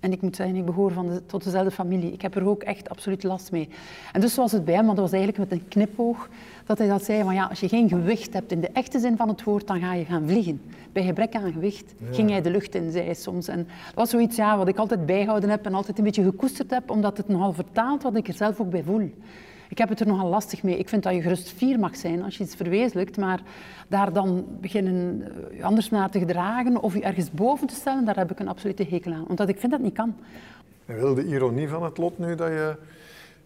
[0.00, 2.12] En ik moet zeggen, ik behoor van de, tot dezelfde familie.
[2.12, 3.68] Ik heb er ook echt absoluut last mee.
[4.12, 6.28] En dus was het bij hem, want dat was eigenlijk met een knipoog,
[6.66, 9.16] dat hij dat zei van ja, als je geen gewicht hebt in de echte zin
[9.16, 10.60] van het woord, dan ga je gaan vliegen.
[10.92, 13.48] Bij gebrek aan gewicht ging hij de lucht in, zei hij soms.
[13.48, 16.70] En dat was zoiets ja, wat ik altijd bijgehouden heb en altijd een beetje gekoesterd
[16.70, 19.10] heb, omdat het nogal vertaalt wat ik er zelf ook bij voel.
[19.68, 20.78] Ik heb het er nogal lastig mee.
[20.78, 23.40] Ik vind dat je gerust fier mag zijn als je iets verwezenlijkt, maar
[23.88, 25.24] daar dan beginnen
[25.56, 28.48] je anders naar te gedragen of je ergens boven te stellen, daar heb ik een
[28.48, 29.28] absolute hekel aan.
[29.28, 30.14] Omdat ik vind dat niet kan.
[30.86, 32.76] En wil de ironie van het lot nu dat je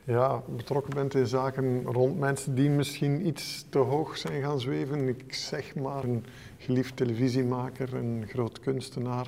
[0.04, 5.08] ja, betrokken bent in zaken rond mensen die misschien iets te hoog zijn gaan zweven?
[5.08, 6.24] Ik zeg maar een
[6.58, 9.26] geliefd televisiemaker, een groot kunstenaar,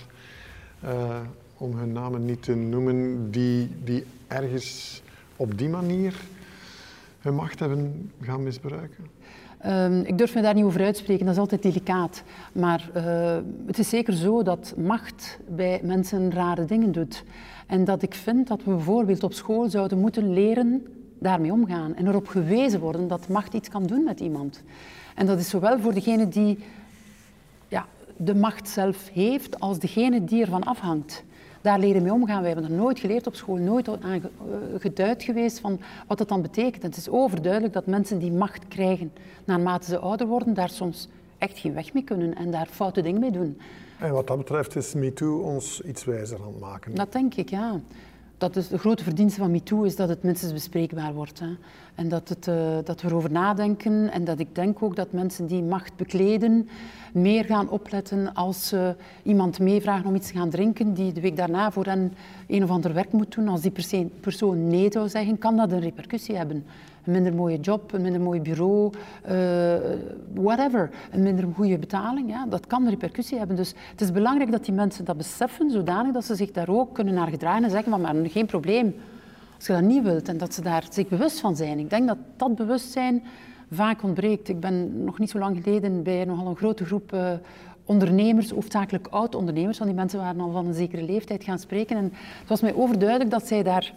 [0.85, 1.20] uh,
[1.57, 5.02] om hun namen niet te noemen, die, die ergens
[5.37, 6.14] op die manier
[7.22, 9.06] hun macht hebben gaan misbruiken?
[9.66, 12.22] Um, ik durf me daar niet over uitspreken, dat is altijd delicaat.
[12.52, 17.24] Maar uh, het is zeker zo dat macht bij mensen rare dingen doet.
[17.66, 20.87] En dat ik vind dat we bijvoorbeeld op school zouden moeten leren
[21.18, 21.94] daarmee omgaan.
[21.94, 24.62] En erop gewezen worden dat macht iets kan doen met iemand.
[25.14, 26.58] En dat is zowel voor degene die
[27.68, 31.24] ja, de macht zelf heeft, als degene die ervan afhangt
[31.62, 32.42] daar leren mee omgaan.
[32.42, 34.20] Wij hebben er nooit geleerd op school, nooit aan eh,
[34.79, 36.83] geduid geweest van wat dat dan betekent.
[36.83, 39.12] Het is overduidelijk dat mensen die macht krijgen,
[39.44, 43.20] naarmate ze ouder worden, daar soms echt geen weg mee kunnen en daar foute dingen
[43.20, 43.59] mee doen.
[43.98, 46.94] En wat dat betreft is MeToo ons iets wijzer aan het maken.
[46.94, 47.81] Dat denk ik, ja
[48.42, 51.40] dat is de grote verdienste van MeToo is dat het minstens bespreekbaar wordt.
[51.40, 51.46] Hè.
[51.94, 55.46] En dat, het, uh, dat we erover nadenken en dat ik denk ook dat mensen
[55.46, 56.68] die macht bekleden
[57.12, 61.37] meer gaan opletten als ze iemand meevragen om iets te gaan drinken die de week
[61.37, 62.12] daarna voor hen
[62.46, 63.48] een of ander werk moet doen.
[63.48, 66.64] Als die persoon nee zou zeggen, kan dat een repercussie hebben
[67.05, 68.92] een minder mooie job, een minder mooi bureau,
[69.31, 69.74] uh,
[70.35, 72.31] whatever, een minder goede betaling.
[72.31, 73.57] Ja, dat kan repercussie hebben.
[73.57, 76.94] Dus het is belangrijk dat die mensen dat beseffen, zodanig dat ze zich daar ook
[76.94, 78.94] kunnen naar gedragen en zeggen van maar geen probleem
[79.68, 81.79] als je dat niet wilt en dat ze daar zich bewust van zijn.
[81.79, 83.22] Ik denk dat dat bewustzijn
[83.70, 84.48] vaak ontbreekt.
[84.48, 87.33] Ik ben nog niet zo lang geleden bij nogal een grote groep uh,
[87.85, 91.96] ondernemers, hoofdzakelijk oud-ondernemers, want die mensen waren al van een zekere leeftijd gaan spreken.
[91.96, 92.05] En
[92.40, 93.94] het was mij overduidelijk dat zij daar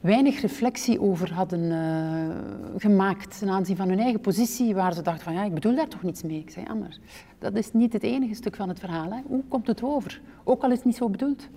[0.00, 5.24] weinig reflectie over hadden uh, gemaakt ten aanzien van hun eigen positie, waar ze dachten
[5.24, 6.38] van ja, ik bedoel daar toch niets mee.
[6.38, 6.98] Ik zei maar
[7.38, 9.22] dat is niet het enige stuk van het verhaal.
[9.26, 10.20] Hoe komt het over?
[10.44, 11.48] Ook al is het niet zo bedoeld.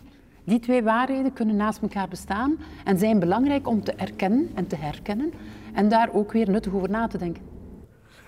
[0.48, 4.76] Die twee waarheden kunnen naast elkaar bestaan en zijn belangrijk om te erkennen en te
[4.76, 5.34] herkennen
[5.74, 7.44] en daar ook weer nuttig over na te denken.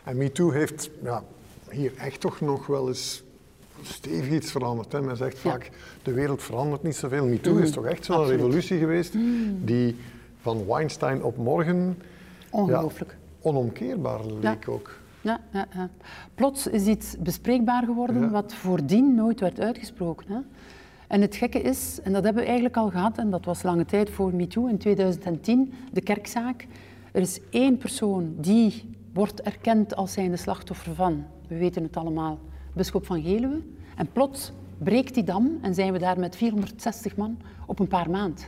[0.04, 1.24] En MeToo heeft ja,
[1.70, 3.24] hier echt toch nog wel eens
[3.82, 4.92] stevig iets veranderd.
[4.92, 5.02] Hè.
[5.02, 5.72] Men zegt vaak,
[6.04, 7.26] de wereld verandert niet zoveel.
[7.26, 7.62] MeToo mm.
[7.62, 9.66] is toch echt zo'n revolutie geweest mm.
[9.66, 9.96] die
[10.42, 12.02] van Weinstein op morgen...
[12.50, 13.18] Ongelooflijk.
[13.42, 14.98] onomkeerbaar leek ook.
[15.22, 15.90] Ja, ja, ja,
[16.36, 20.32] Plots is iets bespreekbaar geworden wat voordien nooit werd uitgesproken.
[20.32, 20.40] Hè.
[21.10, 23.86] En het gekke is, en dat hebben we eigenlijk al gehad, en dat was lange
[23.86, 26.68] tijd voor MeToo in 2010, de kerkzaak.
[27.12, 32.40] Er is één persoon die wordt erkend als zijnde slachtoffer van, we weten het allemaal,
[32.74, 33.62] bischop van Geluwe.
[33.96, 38.10] En plots breekt die dam en zijn we daar met 460 man op een paar
[38.10, 38.44] maanden.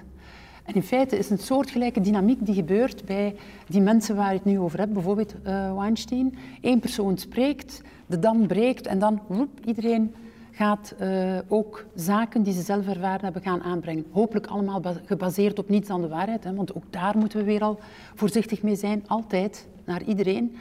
[0.63, 3.35] En in feite is een soortgelijke dynamiek die gebeurt bij
[3.67, 6.37] die mensen waar je het nu over hebt, bijvoorbeeld uh, Weinstein.
[6.61, 10.13] Eén persoon spreekt, de dam breekt en dan roep, iedereen
[10.51, 14.05] gaat uh, ook zaken die ze zelf ervaren hebben gaan aanbrengen.
[14.11, 17.61] Hopelijk allemaal gebaseerd op niets dan de waarheid, hè, want ook daar moeten we weer
[17.61, 17.79] al
[18.15, 20.55] voorzichtig mee zijn, altijd, naar iedereen.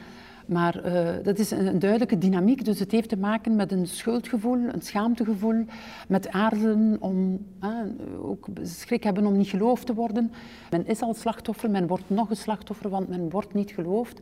[0.45, 4.57] Maar uh, dat is een, duidelijke dynamiek, dus het heeft te maken met een schuldgevoel,
[4.57, 5.65] een schaamtegevoel,
[6.07, 7.45] met aarzelen om,
[8.21, 10.31] ook schrik hebben om niet geloofd te worden.
[10.69, 14.21] Men is al slachtoffer, men wordt nog een slachtoffer, want men wordt niet geloofd.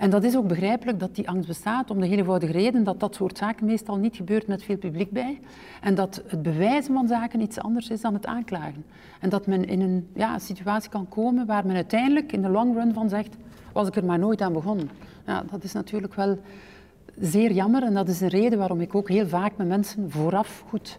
[0.00, 3.14] En dat is ook begrijpelijk dat die angst bestaat, om de eenvoudige reden dat dat
[3.14, 5.40] soort zaken meestal niet gebeurt met veel publiek bij.
[5.80, 8.84] En dat het bewijzen van zaken iets anders is dan het aanklagen.
[9.20, 12.74] En dat men in een ja, situatie kan komen waar men uiteindelijk in de long
[12.74, 13.36] run van zegt,
[13.72, 14.90] was ik er maar nooit aan begonnen.
[15.26, 16.38] Ja, dat is natuurlijk wel
[17.18, 20.64] zeer jammer en dat is een reden waarom ik ook heel vaak met mensen vooraf
[20.68, 20.98] goed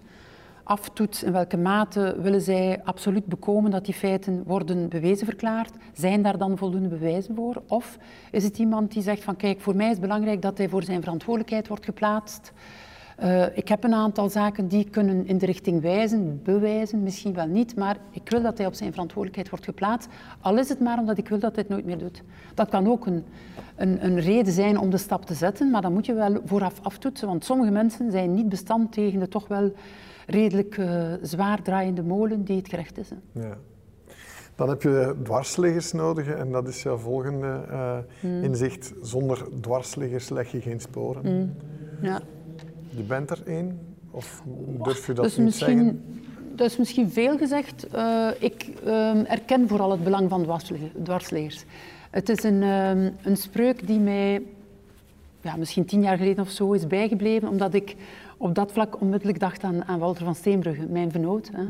[1.23, 5.71] in welke mate willen zij absoluut bekomen dat die feiten worden bewezen verklaard.
[5.93, 7.61] Zijn daar dan voldoende bewijzen voor?
[7.67, 7.97] Of
[8.31, 10.83] is het iemand die zegt van kijk, voor mij is het belangrijk dat hij voor
[10.83, 12.51] zijn verantwoordelijkheid wordt geplaatst.
[13.23, 17.47] Uh, ik heb een aantal zaken die kunnen in de richting wijzen, bewijzen, misschien wel
[17.47, 20.09] niet, maar ik wil dat hij op zijn verantwoordelijkheid wordt geplaatst,
[20.41, 22.23] al is het maar omdat ik wil dat hij het nooit meer doet.
[22.53, 23.23] Dat kan ook een,
[23.75, 26.79] een, een reden zijn om de stap te zetten, maar dan moet je wel vooraf
[26.81, 29.71] aftoetsen, want sommige mensen zijn niet bestand tegen de toch wel
[30.27, 33.09] redelijk uh, zwaar draaiende molen die het gerecht is.
[33.09, 33.41] Hè.
[33.41, 33.57] Ja.
[34.55, 38.93] Dan heb je dwarsliggers nodig en dat is jouw volgende uh, inzicht.
[39.01, 41.39] Zonder dwarsliggers leg je geen sporen.
[41.39, 41.53] Mm.
[42.01, 42.21] Ja.
[42.95, 43.79] Je bent er één?
[44.11, 44.43] Of
[44.83, 46.03] durf je dat dus niet zeggen?
[46.55, 47.87] dat is misschien veel gezegd.
[47.95, 50.59] Uh, ik uh, erken vooral het belang van
[51.03, 51.65] dwarsleggers.
[52.09, 52.89] Het is een, uh,
[53.21, 54.41] een spreuk die mij
[55.41, 57.95] ja, misschien tien jaar geleden of zo is bijgebleven, omdat ik
[58.37, 61.49] op dat vlak onmiddellijk dacht aan, aan Walter van Steenbrugge, mijn vernoot.
[61.53, 61.63] Hè,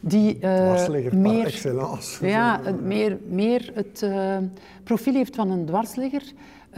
[0.00, 2.26] die uh, meer, excellence.
[2.26, 4.36] Ja, meer, meer het uh,
[4.84, 6.22] profiel heeft van een dwarsligger.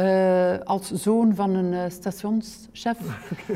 [0.00, 2.98] Uh, als zoon van een stationschef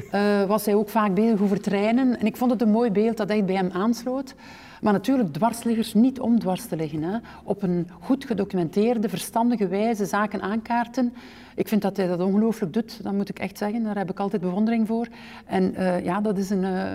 [0.46, 2.18] was hij ook vaak bezig over treinen.
[2.18, 4.34] En ik vond het een mooi beeld dat echt bij hem aansloot.
[4.80, 7.02] Maar natuurlijk dwarsliggers niet om dwars te liggen.
[7.02, 7.18] Hè.
[7.44, 11.14] Op een goed gedocumenteerde, verstandige wijze zaken aankaarten.
[11.54, 13.82] Ik vind dat hij dat ongelooflijk doet, dat moet ik echt zeggen.
[13.82, 15.06] Daar heb ik altijd bewondering voor.
[15.46, 16.92] En uh, ja, dat is een, uh,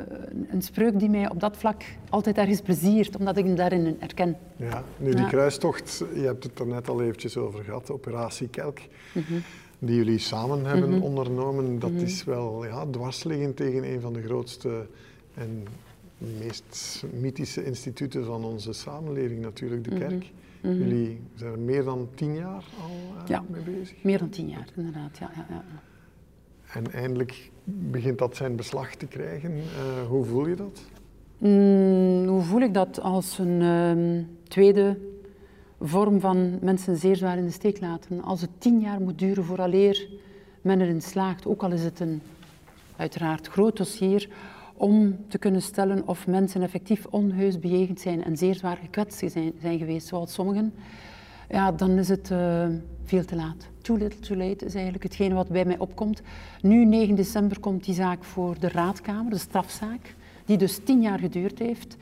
[0.49, 4.38] een spreuk die mij op dat vlak altijd ergens pleziert, omdat ik hem daarin herken.
[4.55, 5.28] Ja, nu die ja.
[5.28, 8.80] kruistocht, je hebt het er net al eventjes over gehad, operatie Kelk.
[9.14, 9.41] Mm -hmm.
[9.80, 11.03] Die jullie samen hebben mm -hmm.
[11.03, 12.05] ondernomen, dat mm -hmm.
[12.05, 14.88] is wel ja, dwarsliggend tegen een van de grootste
[15.34, 15.68] en
[16.18, 20.12] meest mythische instituten van onze samenleving, natuurlijk de kerk.
[20.12, 20.78] Mm -hmm.
[20.78, 24.03] Jullie zijn er meer dan tien jaar al uh, ja, mee bezig?
[24.03, 25.18] meer dan tien jaar, inderdaad.
[25.18, 25.64] Ja, ja, ja.
[26.74, 29.51] En eindelijk begint dat zijn beslag te krijgen.
[29.51, 29.64] Uh,
[30.07, 30.82] hoe voel je dat?
[31.38, 34.97] Mm, hoe voel ik dat als een um, tweede
[35.82, 38.24] vorm van mensen zeer zwaar in de steek laten?
[38.24, 40.07] Als het tien jaar moet duren vooraleer
[40.62, 42.22] men erin slaagt, ook al is het een
[42.95, 44.30] uiteraard groot dossier,
[44.80, 49.54] om te kunnen stellen of mensen effectief onheus bejegend zijn en zeer zwaar gekwetst zijn,
[49.62, 50.74] zijn geweest, zoals sommigen,
[51.50, 52.68] ja, dan is het uh,
[53.04, 53.68] veel te laat.
[53.82, 56.22] Too little too late is eigenlijk hetgene wat bij mij opkomt.
[56.62, 60.16] Nu, 9 december, komt die zaak voor de raadkamer, de strafzaak,
[60.46, 61.98] die dus tien jaar geduurd heeft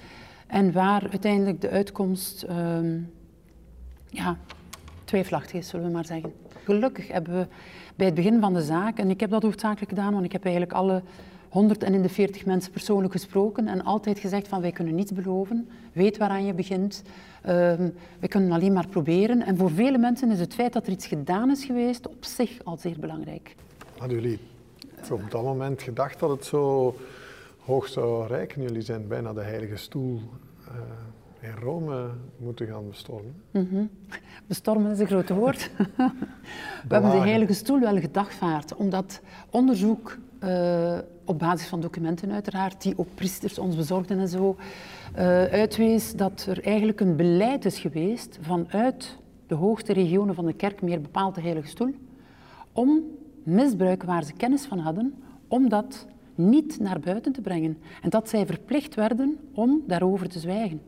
[0.48, 3.02] en waar uiteindelijk de uitkomst uh,
[4.10, 4.38] ja,
[5.04, 6.34] twijfelachtig is, zullen we maar zeggen.
[6.64, 7.48] Gelukkig hebben we
[7.96, 10.44] bij het begin van de zaak, en ik heb dat hoofdzakelijk gedaan, want ik heb
[10.44, 11.02] eigenlijk alle
[11.58, 16.54] 140 mensen persoonlijk gesproken en altijd gezegd van wij kunnen niets beloven, weet waaraan je
[16.54, 17.52] begint, uh,
[18.20, 19.42] we kunnen alleen maar proberen.
[19.42, 22.64] En voor vele mensen is het feit dat er iets gedaan is geweest op zich
[22.64, 23.56] al zeer belangrijk.
[23.98, 24.40] Hadden jullie
[25.12, 26.96] op dat moment gedacht dat het zo
[27.60, 28.62] hoog zou reiken?
[28.62, 30.22] Jullie zijn bijna de heilige stoel
[30.68, 30.74] uh,
[31.48, 33.36] in Rome moeten gaan bestormen.
[33.52, 33.90] Mm -hmm.
[34.48, 35.72] Bestormen is een groot woord.
[36.88, 42.82] we hebben de heilige stoel wel gedagvaard, omdat onderzoek uh, op basis van documenten uiteraard,
[42.82, 44.56] die ook priesters ons bezorgden en zo,
[45.16, 49.18] uh, uitwees dat er eigenlijk een beleid is geweest vanuit
[49.48, 51.94] de hoogste regionen van de kerk, meer bepaald de Heilige Stoel,
[52.72, 53.04] om
[53.44, 55.14] misbruiken waar ze kennis van hadden,
[55.48, 57.78] om dat niet naar buiten te brengen.
[58.02, 60.82] En dat zij verplicht werden om daarover te zwijgen.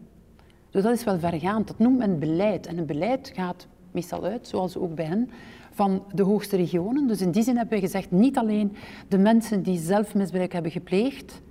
[0.72, 1.68] Dus dat is wel vergaand.
[1.68, 2.68] Dat noemt men beleid.
[2.68, 5.30] En een beleid gaat meestal uit, zoals ook bij hen,
[5.72, 7.08] van de hoogste regionen.
[7.08, 8.76] Dus in die zin hebben we gezegd, niet alleen
[9.08, 11.42] de mensen die zelf misbruik hebben gepleegd,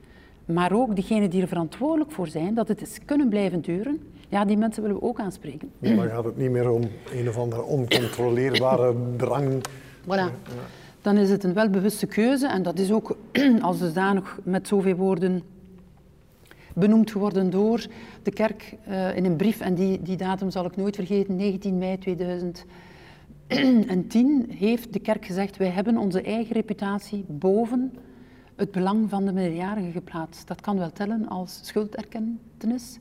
[0.45, 4.01] maar ook diegenen die er verantwoordelijk voor zijn, dat het is kunnen blijven duren.
[4.29, 5.71] Ja, die mensen willen we ook aanspreken.
[5.79, 9.65] Ja, maar gaat het niet meer om een of andere oncontroleerbare drang?
[10.03, 10.55] Voilà.
[11.03, 13.17] Dan is het een welbewuste keuze en dat is ook
[13.61, 15.43] als dusdanig met zoveel woorden
[16.79, 17.87] benoemd geworden door
[18.23, 19.61] de kerk uh, in een brief.
[19.61, 22.65] En die, die datum zal ik nooit vergeten, 19 mei 2000
[23.89, 27.93] en tien heeft de kerk gezegd, wij hebben onze eigen reputatie boven
[28.57, 30.47] het belang van de minderjarigen geplaatst.
[30.47, 32.99] Dat kan wel tellen als schulderkentenis.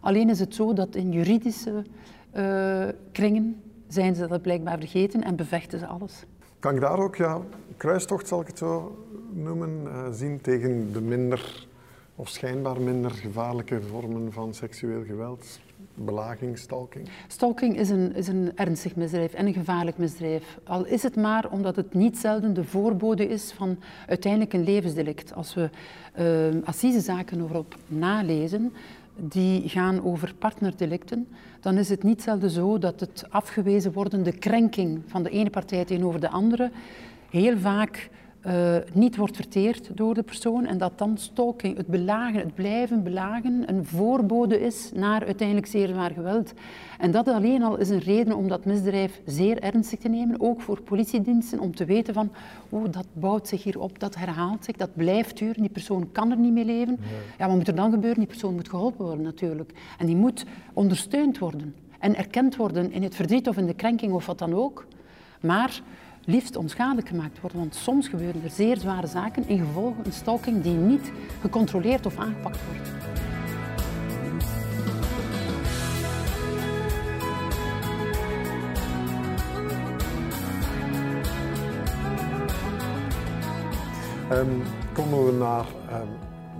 [0.00, 1.84] Alleen is het zo dat in juridische
[2.36, 6.24] uh, kringen zijn ze dat blijkbaar vergeten en bevechten ze alles.
[6.58, 7.40] Kan ik daar ook, ja,
[7.76, 11.66] kruistocht zal ik het zo noemen, uh, zien tegen de minder
[12.16, 15.58] of schijnbaar minder gevaarlijke vormen van seksueel geweld?
[15.94, 17.08] belaging, stalking?
[17.28, 20.58] Stalking is een, is een ernstig misdrijf en een gevaarlijk misdrijf.
[20.64, 25.34] Al is het maar omdat het niet zelden de voorbode is van uiteindelijk een levensdelict.
[25.34, 25.70] Als we
[26.18, 28.72] uh, assisezaken overop nalezen,
[29.16, 31.28] die gaan over partnerdelicten,
[31.60, 35.50] dan is het niet zelden zo dat het afgewezen worden, de krenking van de ene
[35.50, 36.70] partij tegenover de andere,
[37.30, 38.10] heel vaak
[38.46, 43.02] uh, niet wordt verteerd door de persoon en dat dan stalking, het belagen, het blijven
[43.02, 46.52] belagen, een voorbode is naar uiteindelijk zeer zwaar geweld.
[46.98, 50.60] En dat alleen al is een reden om dat misdrijf zeer ernstig te nemen, ook
[50.60, 52.30] voor politiediensten, om te weten van,
[52.68, 56.30] oh, dat bouwt zich hier op, dat herhaalt zich, dat blijft duren, die persoon kan
[56.30, 56.96] er niet mee leven.
[57.00, 57.20] Nee.
[57.38, 58.18] Ja, wat moet er dan gebeuren?
[58.18, 59.72] Die persoon moet geholpen worden natuurlijk.
[59.98, 64.12] En die moet ondersteund worden en erkend worden in het verdriet of in de krenking
[64.12, 64.86] of wat dan ook.
[65.40, 65.82] Maar
[66.26, 67.58] liefst onschadelijk gemaakt worden.
[67.58, 72.16] Want soms gebeuren er zeer zware zaken in gevolg een stalking die niet gecontroleerd of
[72.16, 72.92] aangepakt wordt.
[84.32, 84.62] Um,
[84.92, 85.66] komen we naar
[86.00, 86.08] um,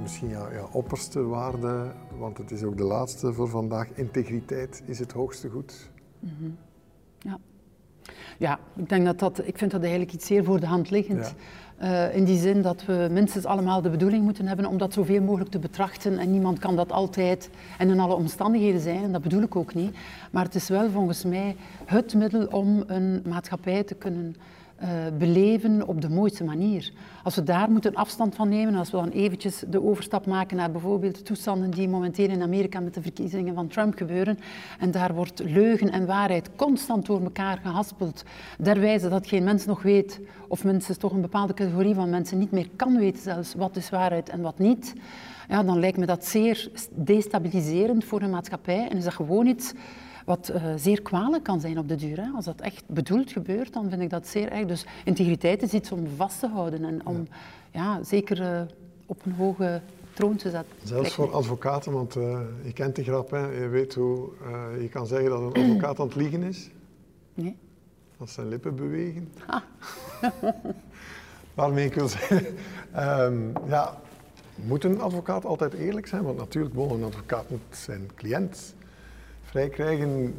[0.02, 3.88] misschien ja, ja, opperste waarde, want het is ook de laatste voor vandaag.
[3.94, 5.90] Integriteit is het hoogste goed.
[7.18, 7.38] Ja.
[8.38, 11.34] Ja, ik denk dat dat, ik vind dat eigenlijk iets zeer voor de hand liggend.
[11.82, 15.22] Uh, in die zin dat we minstens allemaal de bedoeling moeten hebben om dat zoveel
[15.22, 16.18] mogelijk te betrachten.
[16.18, 19.74] En niemand kan dat altijd en in alle omstandigheden zijn, en dat bedoel ik ook
[19.74, 19.96] niet.
[20.30, 24.36] Maar het is wel volgens mij het middel om een maatschappij te kunnen
[24.82, 26.92] uh, beleven op de mooiste manier.
[27.22, 30.70] Als we daar moeten afstand van nemen, als we dan eventjes de overstap maken naar
[30.70, 34.38] bijvoorbeeld de toestanden die momenteel in Amerika met de verkiezingen van Trump gebeuren,
[34.78, 38.24] en daar wordt leugen en waarheid constant door elkaar gehaspeld,
[38.58, 42.50] derwijze dat geen mens nog weet, of minstens toch een bepaalde categorie van mensen niet
[42.50, 44.94] meer kan weten zelfs wat is waarheid en wat niet,
[45.48, 49.72] ja, dan lijkt me dat zeer destabiliserend voor een maatschappij en is dat gewoon iets
[50.24, 52.16] wat uh, zeer kwalijk kan zijn op de duur.
[52.16, 52.30] Hè.
[52.34, 54.66] Als dat echt bedoeld gebeurt, dan vind ik dat zeer erg.
[54.66, 57.28] Dus integriteit is iets om vast te houden en om
[57.70, 58.02] ja.
[58.02, 58.60] zeker uh,
[59.06, 59.80] op een hoge
[60.12, 60.76] troon te zetten.
[60.82, 63.46] Zelfs voor advocaten, want uh, je kent de grap, hè.
[63.46, 64.28] je weet hoe
[64.80, 66.70] je kan zeggen dat een advocaat aan het liegen is.
[67.34, 67.56] Nee.
[68.18, 69.28] Als zijn lippen bewegen.
[69.46, 69.60] Ah.
[71.54, 72.46] Waarmee ik wil zeggen,
[72.96, 74.00] um, ja,
[74.54, 76.22] moet een advocaat altijd eerlijk zijn?
[76.22, 78.74] Want natuurlijk, bon, een advocaat moet zijn cliënt
[79.54, 80.34] vrij krijgen,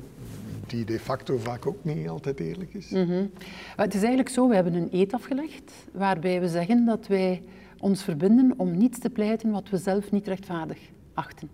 [0.68, 2.89] die de facto vaak ook niet altijd eerlijk is.
[2.89, 3.32] -hmm.
[3.76, 7.41] Het is eigenlijk zo, we hebben een eet afgelegd waarbij we zeggen dat wij
[7.80, 10.78] ons verbinden om niets te pleiten wat we zelf niet rechtvaardig
[11.13, 11.49] achten.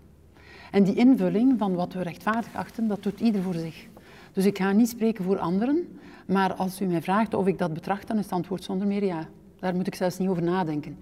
[0.70, 3.86] En die invulling van wat we rechtvaardig achten, dat doet ieder voor zich.
[4.32, 7.74] Dus ik ga niet spreken voor anderen, maar als u mij vraagt of ik dat
[7.74, 9.28] betracht, dan is het antwoord zonder meer ja.
[9.58, 10.98] Daar moet ik zelfs niet over nadenken.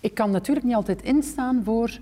[0.00, 1.98] Ik kan natuurlijk niet altijd instaan voor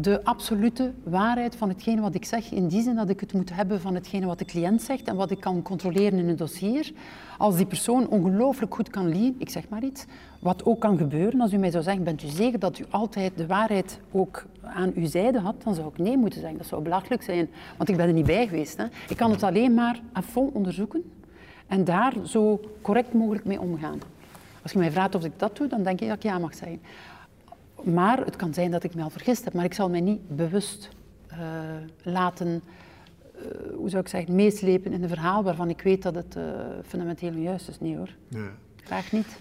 [0.00, 3.54] de absolute waarheid van hetgene wat ik zeg, in die zin dat ik het moet
[3.54, 6.92] hebben van hetgene wat de cliënt zegt en wat ik kan controleren in een dossier.
[7.38, 10.04] Als die persoon ongelooflijk goed kan liegen, ik zeg maar iets,
[10.38, 13.32] wat ook kan gebeuren, als u mij zou zeggen, bent u zeker dat u altijd
[13.36, 16.58] de waarheid ook aan uw zijde had, dan zou ik nee moeten zeggen.
[16.58, 18.76] Dat zou belachelijk zijn, want ik ben er niet bij geweest.
[18.76, 18.84] Hè.
[19.08, 21.10] Ik kan het alleen maar à fond onderzoeken
[21.66, 23.98] en daar zo correct mogelijk mee omgaan.
[24.62, 26.54] Als je mij vraagt of ik dat doe, dan denk ik dat ik ja mag
[26.54, 26.80] zeggen.
[27.84, 30.36] Maar het kan zijn dat ik me al vergist heb, maar ik zal mij niet
[30.36, 30.88] bewust
[31.32, 31.38] uh,
[32.02, 32.62] laten,
[33.36, 33.42] uh,
[33.76, 36.44] hoe zou ik zeggen, meeslepen in een verhaal waarvan ik weet dat het uh,
[36.86, 37.80] fundamenteel juist is.
[37.80, 38.52] Nee hoor, ja.
[38.76, 39.40] graag niet.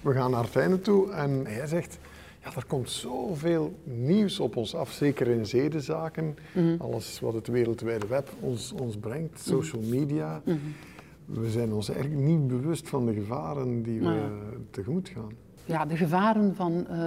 [0.00, 1.98] We gaan naar einde toe en hij zegt,
[2.44, 6.24] ja, er komt zoveel nieuws op ons af, zeker in zedenzaken.
[6.24, 6.80] Mm -hmm.
[6.80, 9.56] Alles wat het wereldwijde web ons, ons brengt, mhm.
[9.56, 10.42] social media.
[10.44, 10.74] Mm -hmm.
[11.42, 14.30] We zijn ons eigenlijk niet bewust van de gevaren die we ja.
[14.70, 16.98] tegemoet gaan ja, de gevaren van uh,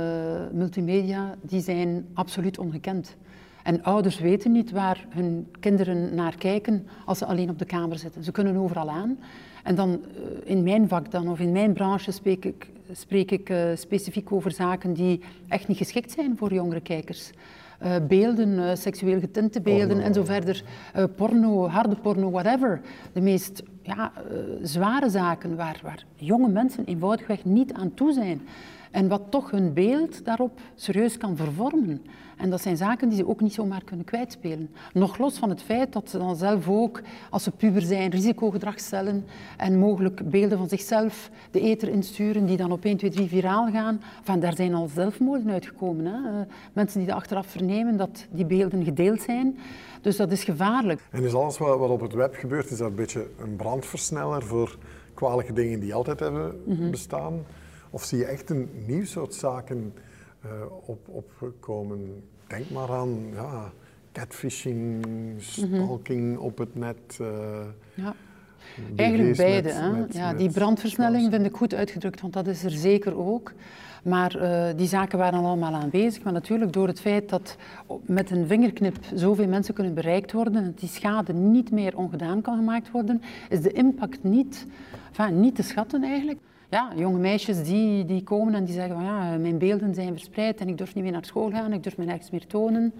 [0.52, 3.16] multimedia die zijn absoluut ongekend.
[3.64, 7.98] En ouders weten niet waar hun kinderen naar kijken als ze alleen op de kamer
[7.98, 8.24] zitten.
[8.24, 9.18] Ze kunnen overal aan.
[9.64, 13.50] En dan uh, in mijn vak dan, of in mijn branche spreek ik, spreek ik
[13.50, 17.30] uh, specifiek over zaken die echt niet geschikt zijn voor jongere kijkers.
[17.84, 20.04] Uh, beelden, seksueel getinte beelden porno.
[20.04, 20.64] en zo verder.
[21.16, 22.82] porno, harde porno, whatever.
[23.14, 28.42] De meest ja, uh, zware zaken waar, waar jonge mensen eenvoudigweg niet aan toe zijn.
[28.92, 32.02] En wat toch hun beeld daarop serieus kan vervormen.
[32.38, 34.70] En dat zijn zaken die ze ook niet zomaar kunnen kwijtspelen.
[34.94, 38.80] Nog los van het feit dat ze dan zelf ook, als ze puber zijn, risicogedrag
[38.80, 39.26] stellen
[39.58, 43.72] en mogelijk beelden van zichzelf de eter insturen die dan op 1, 2, 3 viraal
[43.72, 44.02] gaan.
[44.22, 46.06] Van, daar zijn al zelfmoorden uitgekomen.
[46.06, 46.40] Hè?
[46.40, 49.58] Uh, mensen die achteraf vernemen dat die beelden gedeeld zijn.
[50.02, 51.02] Dus dat is gevaarlijk.
[51.10, 54.44] En is alles wat, wat op het web gebeurt, is dat een beetje een brandversneller
[54.44, 54.78] voor
[55.14, 56.90] kwalijke dingen die altijd hebben mm -hmm.
[57.92, 59.94] Of zie je echt een nieuw soort zaken
[60.46, 60.52] uh,
[60.86, 61.08] op,
[61.40, 62.24] opkomen?
[62.48, 63.72] Denk maar aan ja,
[64.12, 65.06] catfishing,
[65.38, 66.46] stalking mm -hmm.
[66.46, 67.18] op het net.
[67.22, 67.28] Uh,
[67.94, 68.16] ja.
[68.96, 69.68] Eigenlijk beide.
[69.68, 69.92] Met, hè?
[69.92, 73.54] Met, ja, die brandversnelling vind ik goed uitgedrukt, want dat is er zeker ook.
[74.04, 76.24] Maar uh, die zaken waren allemaal aanwezig.
[76.24, 77.56] Maar natuurlijk door het feit dat
[78.06, 82.42] met een vingerknip zoveel mensen kunnen bereikt worden en dat die schade niet meer ongedaan
[82.42, 84.66] kan gemaakt worden, is de impact niet,
[85.10, 86.40] enfin, niet te schatten eigenlijk.
[86.72, 90.60] Ja, jonge meisjes die, die komen en die zeggen van ja, mijn beelden zijn verspreid
[90.60, 92.94] en ik durf niet meer naar school gaan, ik durf me nergens meer tonen,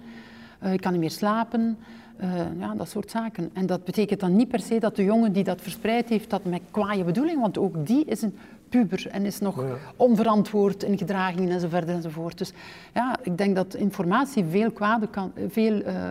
[0.62, 1.78] uh, ik kan niet meer slapen.
[2.22, 3.50] Uh, ja, dat soort zaken.
[3.52, 6.44] En dat betekent dan niet per se dat de jongen die dat verspreid heeft, dat
[6.44, 8.36] met kwaaie bedoeling, want ook die is een
[8.68, 9.76] puber en is nog ja.
[9.96, 12.38] onverantwoord in gedragingen en zo verder enzovoort.
[12.38, 12.52] Dus
[12.94, 16.08] ja, ik denk dat informatie veel, kwade kan, veel, uh,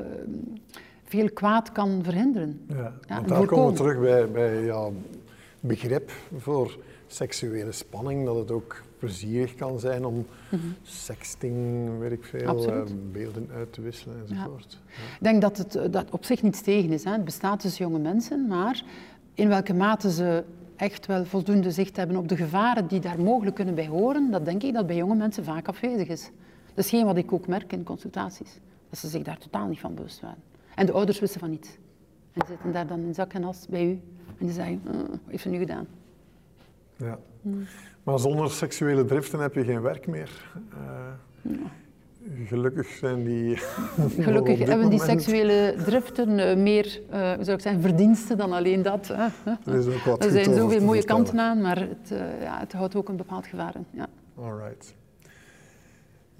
[1.04, 2.62] veel kwaad kan verhinderen.
[2.68, 4.90] Ja, ja want daar komen we terug bij, bij ja,
[5.60, 6.78] begrip voor
[7.14, 10.76] seksuele spanning, dat het ook plezierig kan zijn om mm -hmm.
[10.82, 12.82] sexting, weet ik veel, uh,
[13.12, 14.80] beelden uit te wisselen enzovoort.
[14.88, 15.04] Ja.
[15.04, 15.16] Ja.
[15.16, 17.04] Ik denk dat het dat op zich niets tegen is.
[17.04, 17.12] Hè.
[17.12, 18.84] Het bestaat tussen jonge mensen, maar
[19.34, 20.44] in welke mate ze
[20.76, 24.46] echt wel voldoende zicht hebben op de gevaren die daar mogelijk kunnen bij horen, dat
[24.46, 26.32] denk ik dat bij jonge mensen vaak afwezig is.
[26.74, 28.60] Dat is geen wat ik ook merk in consultaties.
[28.90, 30.44] Dat ze zich daar totaal niet van bewust waren.
[30.76, 31.70] En de ouders wisten van niets.
[32.34, 34.02] En zitten daar dan in zak en as bij u.
[34.28, 35.88] En die zeggen, "Oh, wat heeft ze nu gedaan?
[37.02, 37.20] Ja.
[38.04, 40.52] Maar zonder seksuele driften heb je geen werk meer.
[40.72, 41.52] Eh,
[42.46, 43.58] Gelukkig zijn die.
[44.20, 48.38] Gelukkig op dit hebben die seksuele driften eh, meer, eh, hoe zou ik zeggen, verdiensten
[48.38, 49.08] dan alleen dat.
[49.08, 49.28] hè.
[49.72, 51.06] Er is ook wat Er zijn zoveel mooie vertellen.
[51.24, 53.86] kanten aan, maar het, eh, ja, het houdt ook een bepaald gevaar in.
[53.92, 54.08] Ja.
[54.36, 54.96] Alright.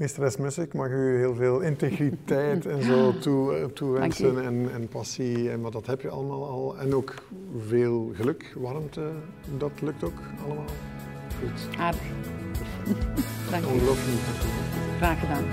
[0.02, 5.52] Meesteres ik mag u heel veel integriteit en zo toe, eh, toewensen en, en passie,
[5.52, 6.78] en, maar dat heb je allemaal al.
[6.78, 7.14] En ook
[7.68, 9.12] veel geluk, warmte,
[9.58, 10.66] dat lukt ook allemaal.
[11.40, 12.02] Goed, Aardig.
[13.52, 13.68] Dank u.
[13.68, 14.18] ongelooflijk.
[14.98, 15.44] Graag gedaan.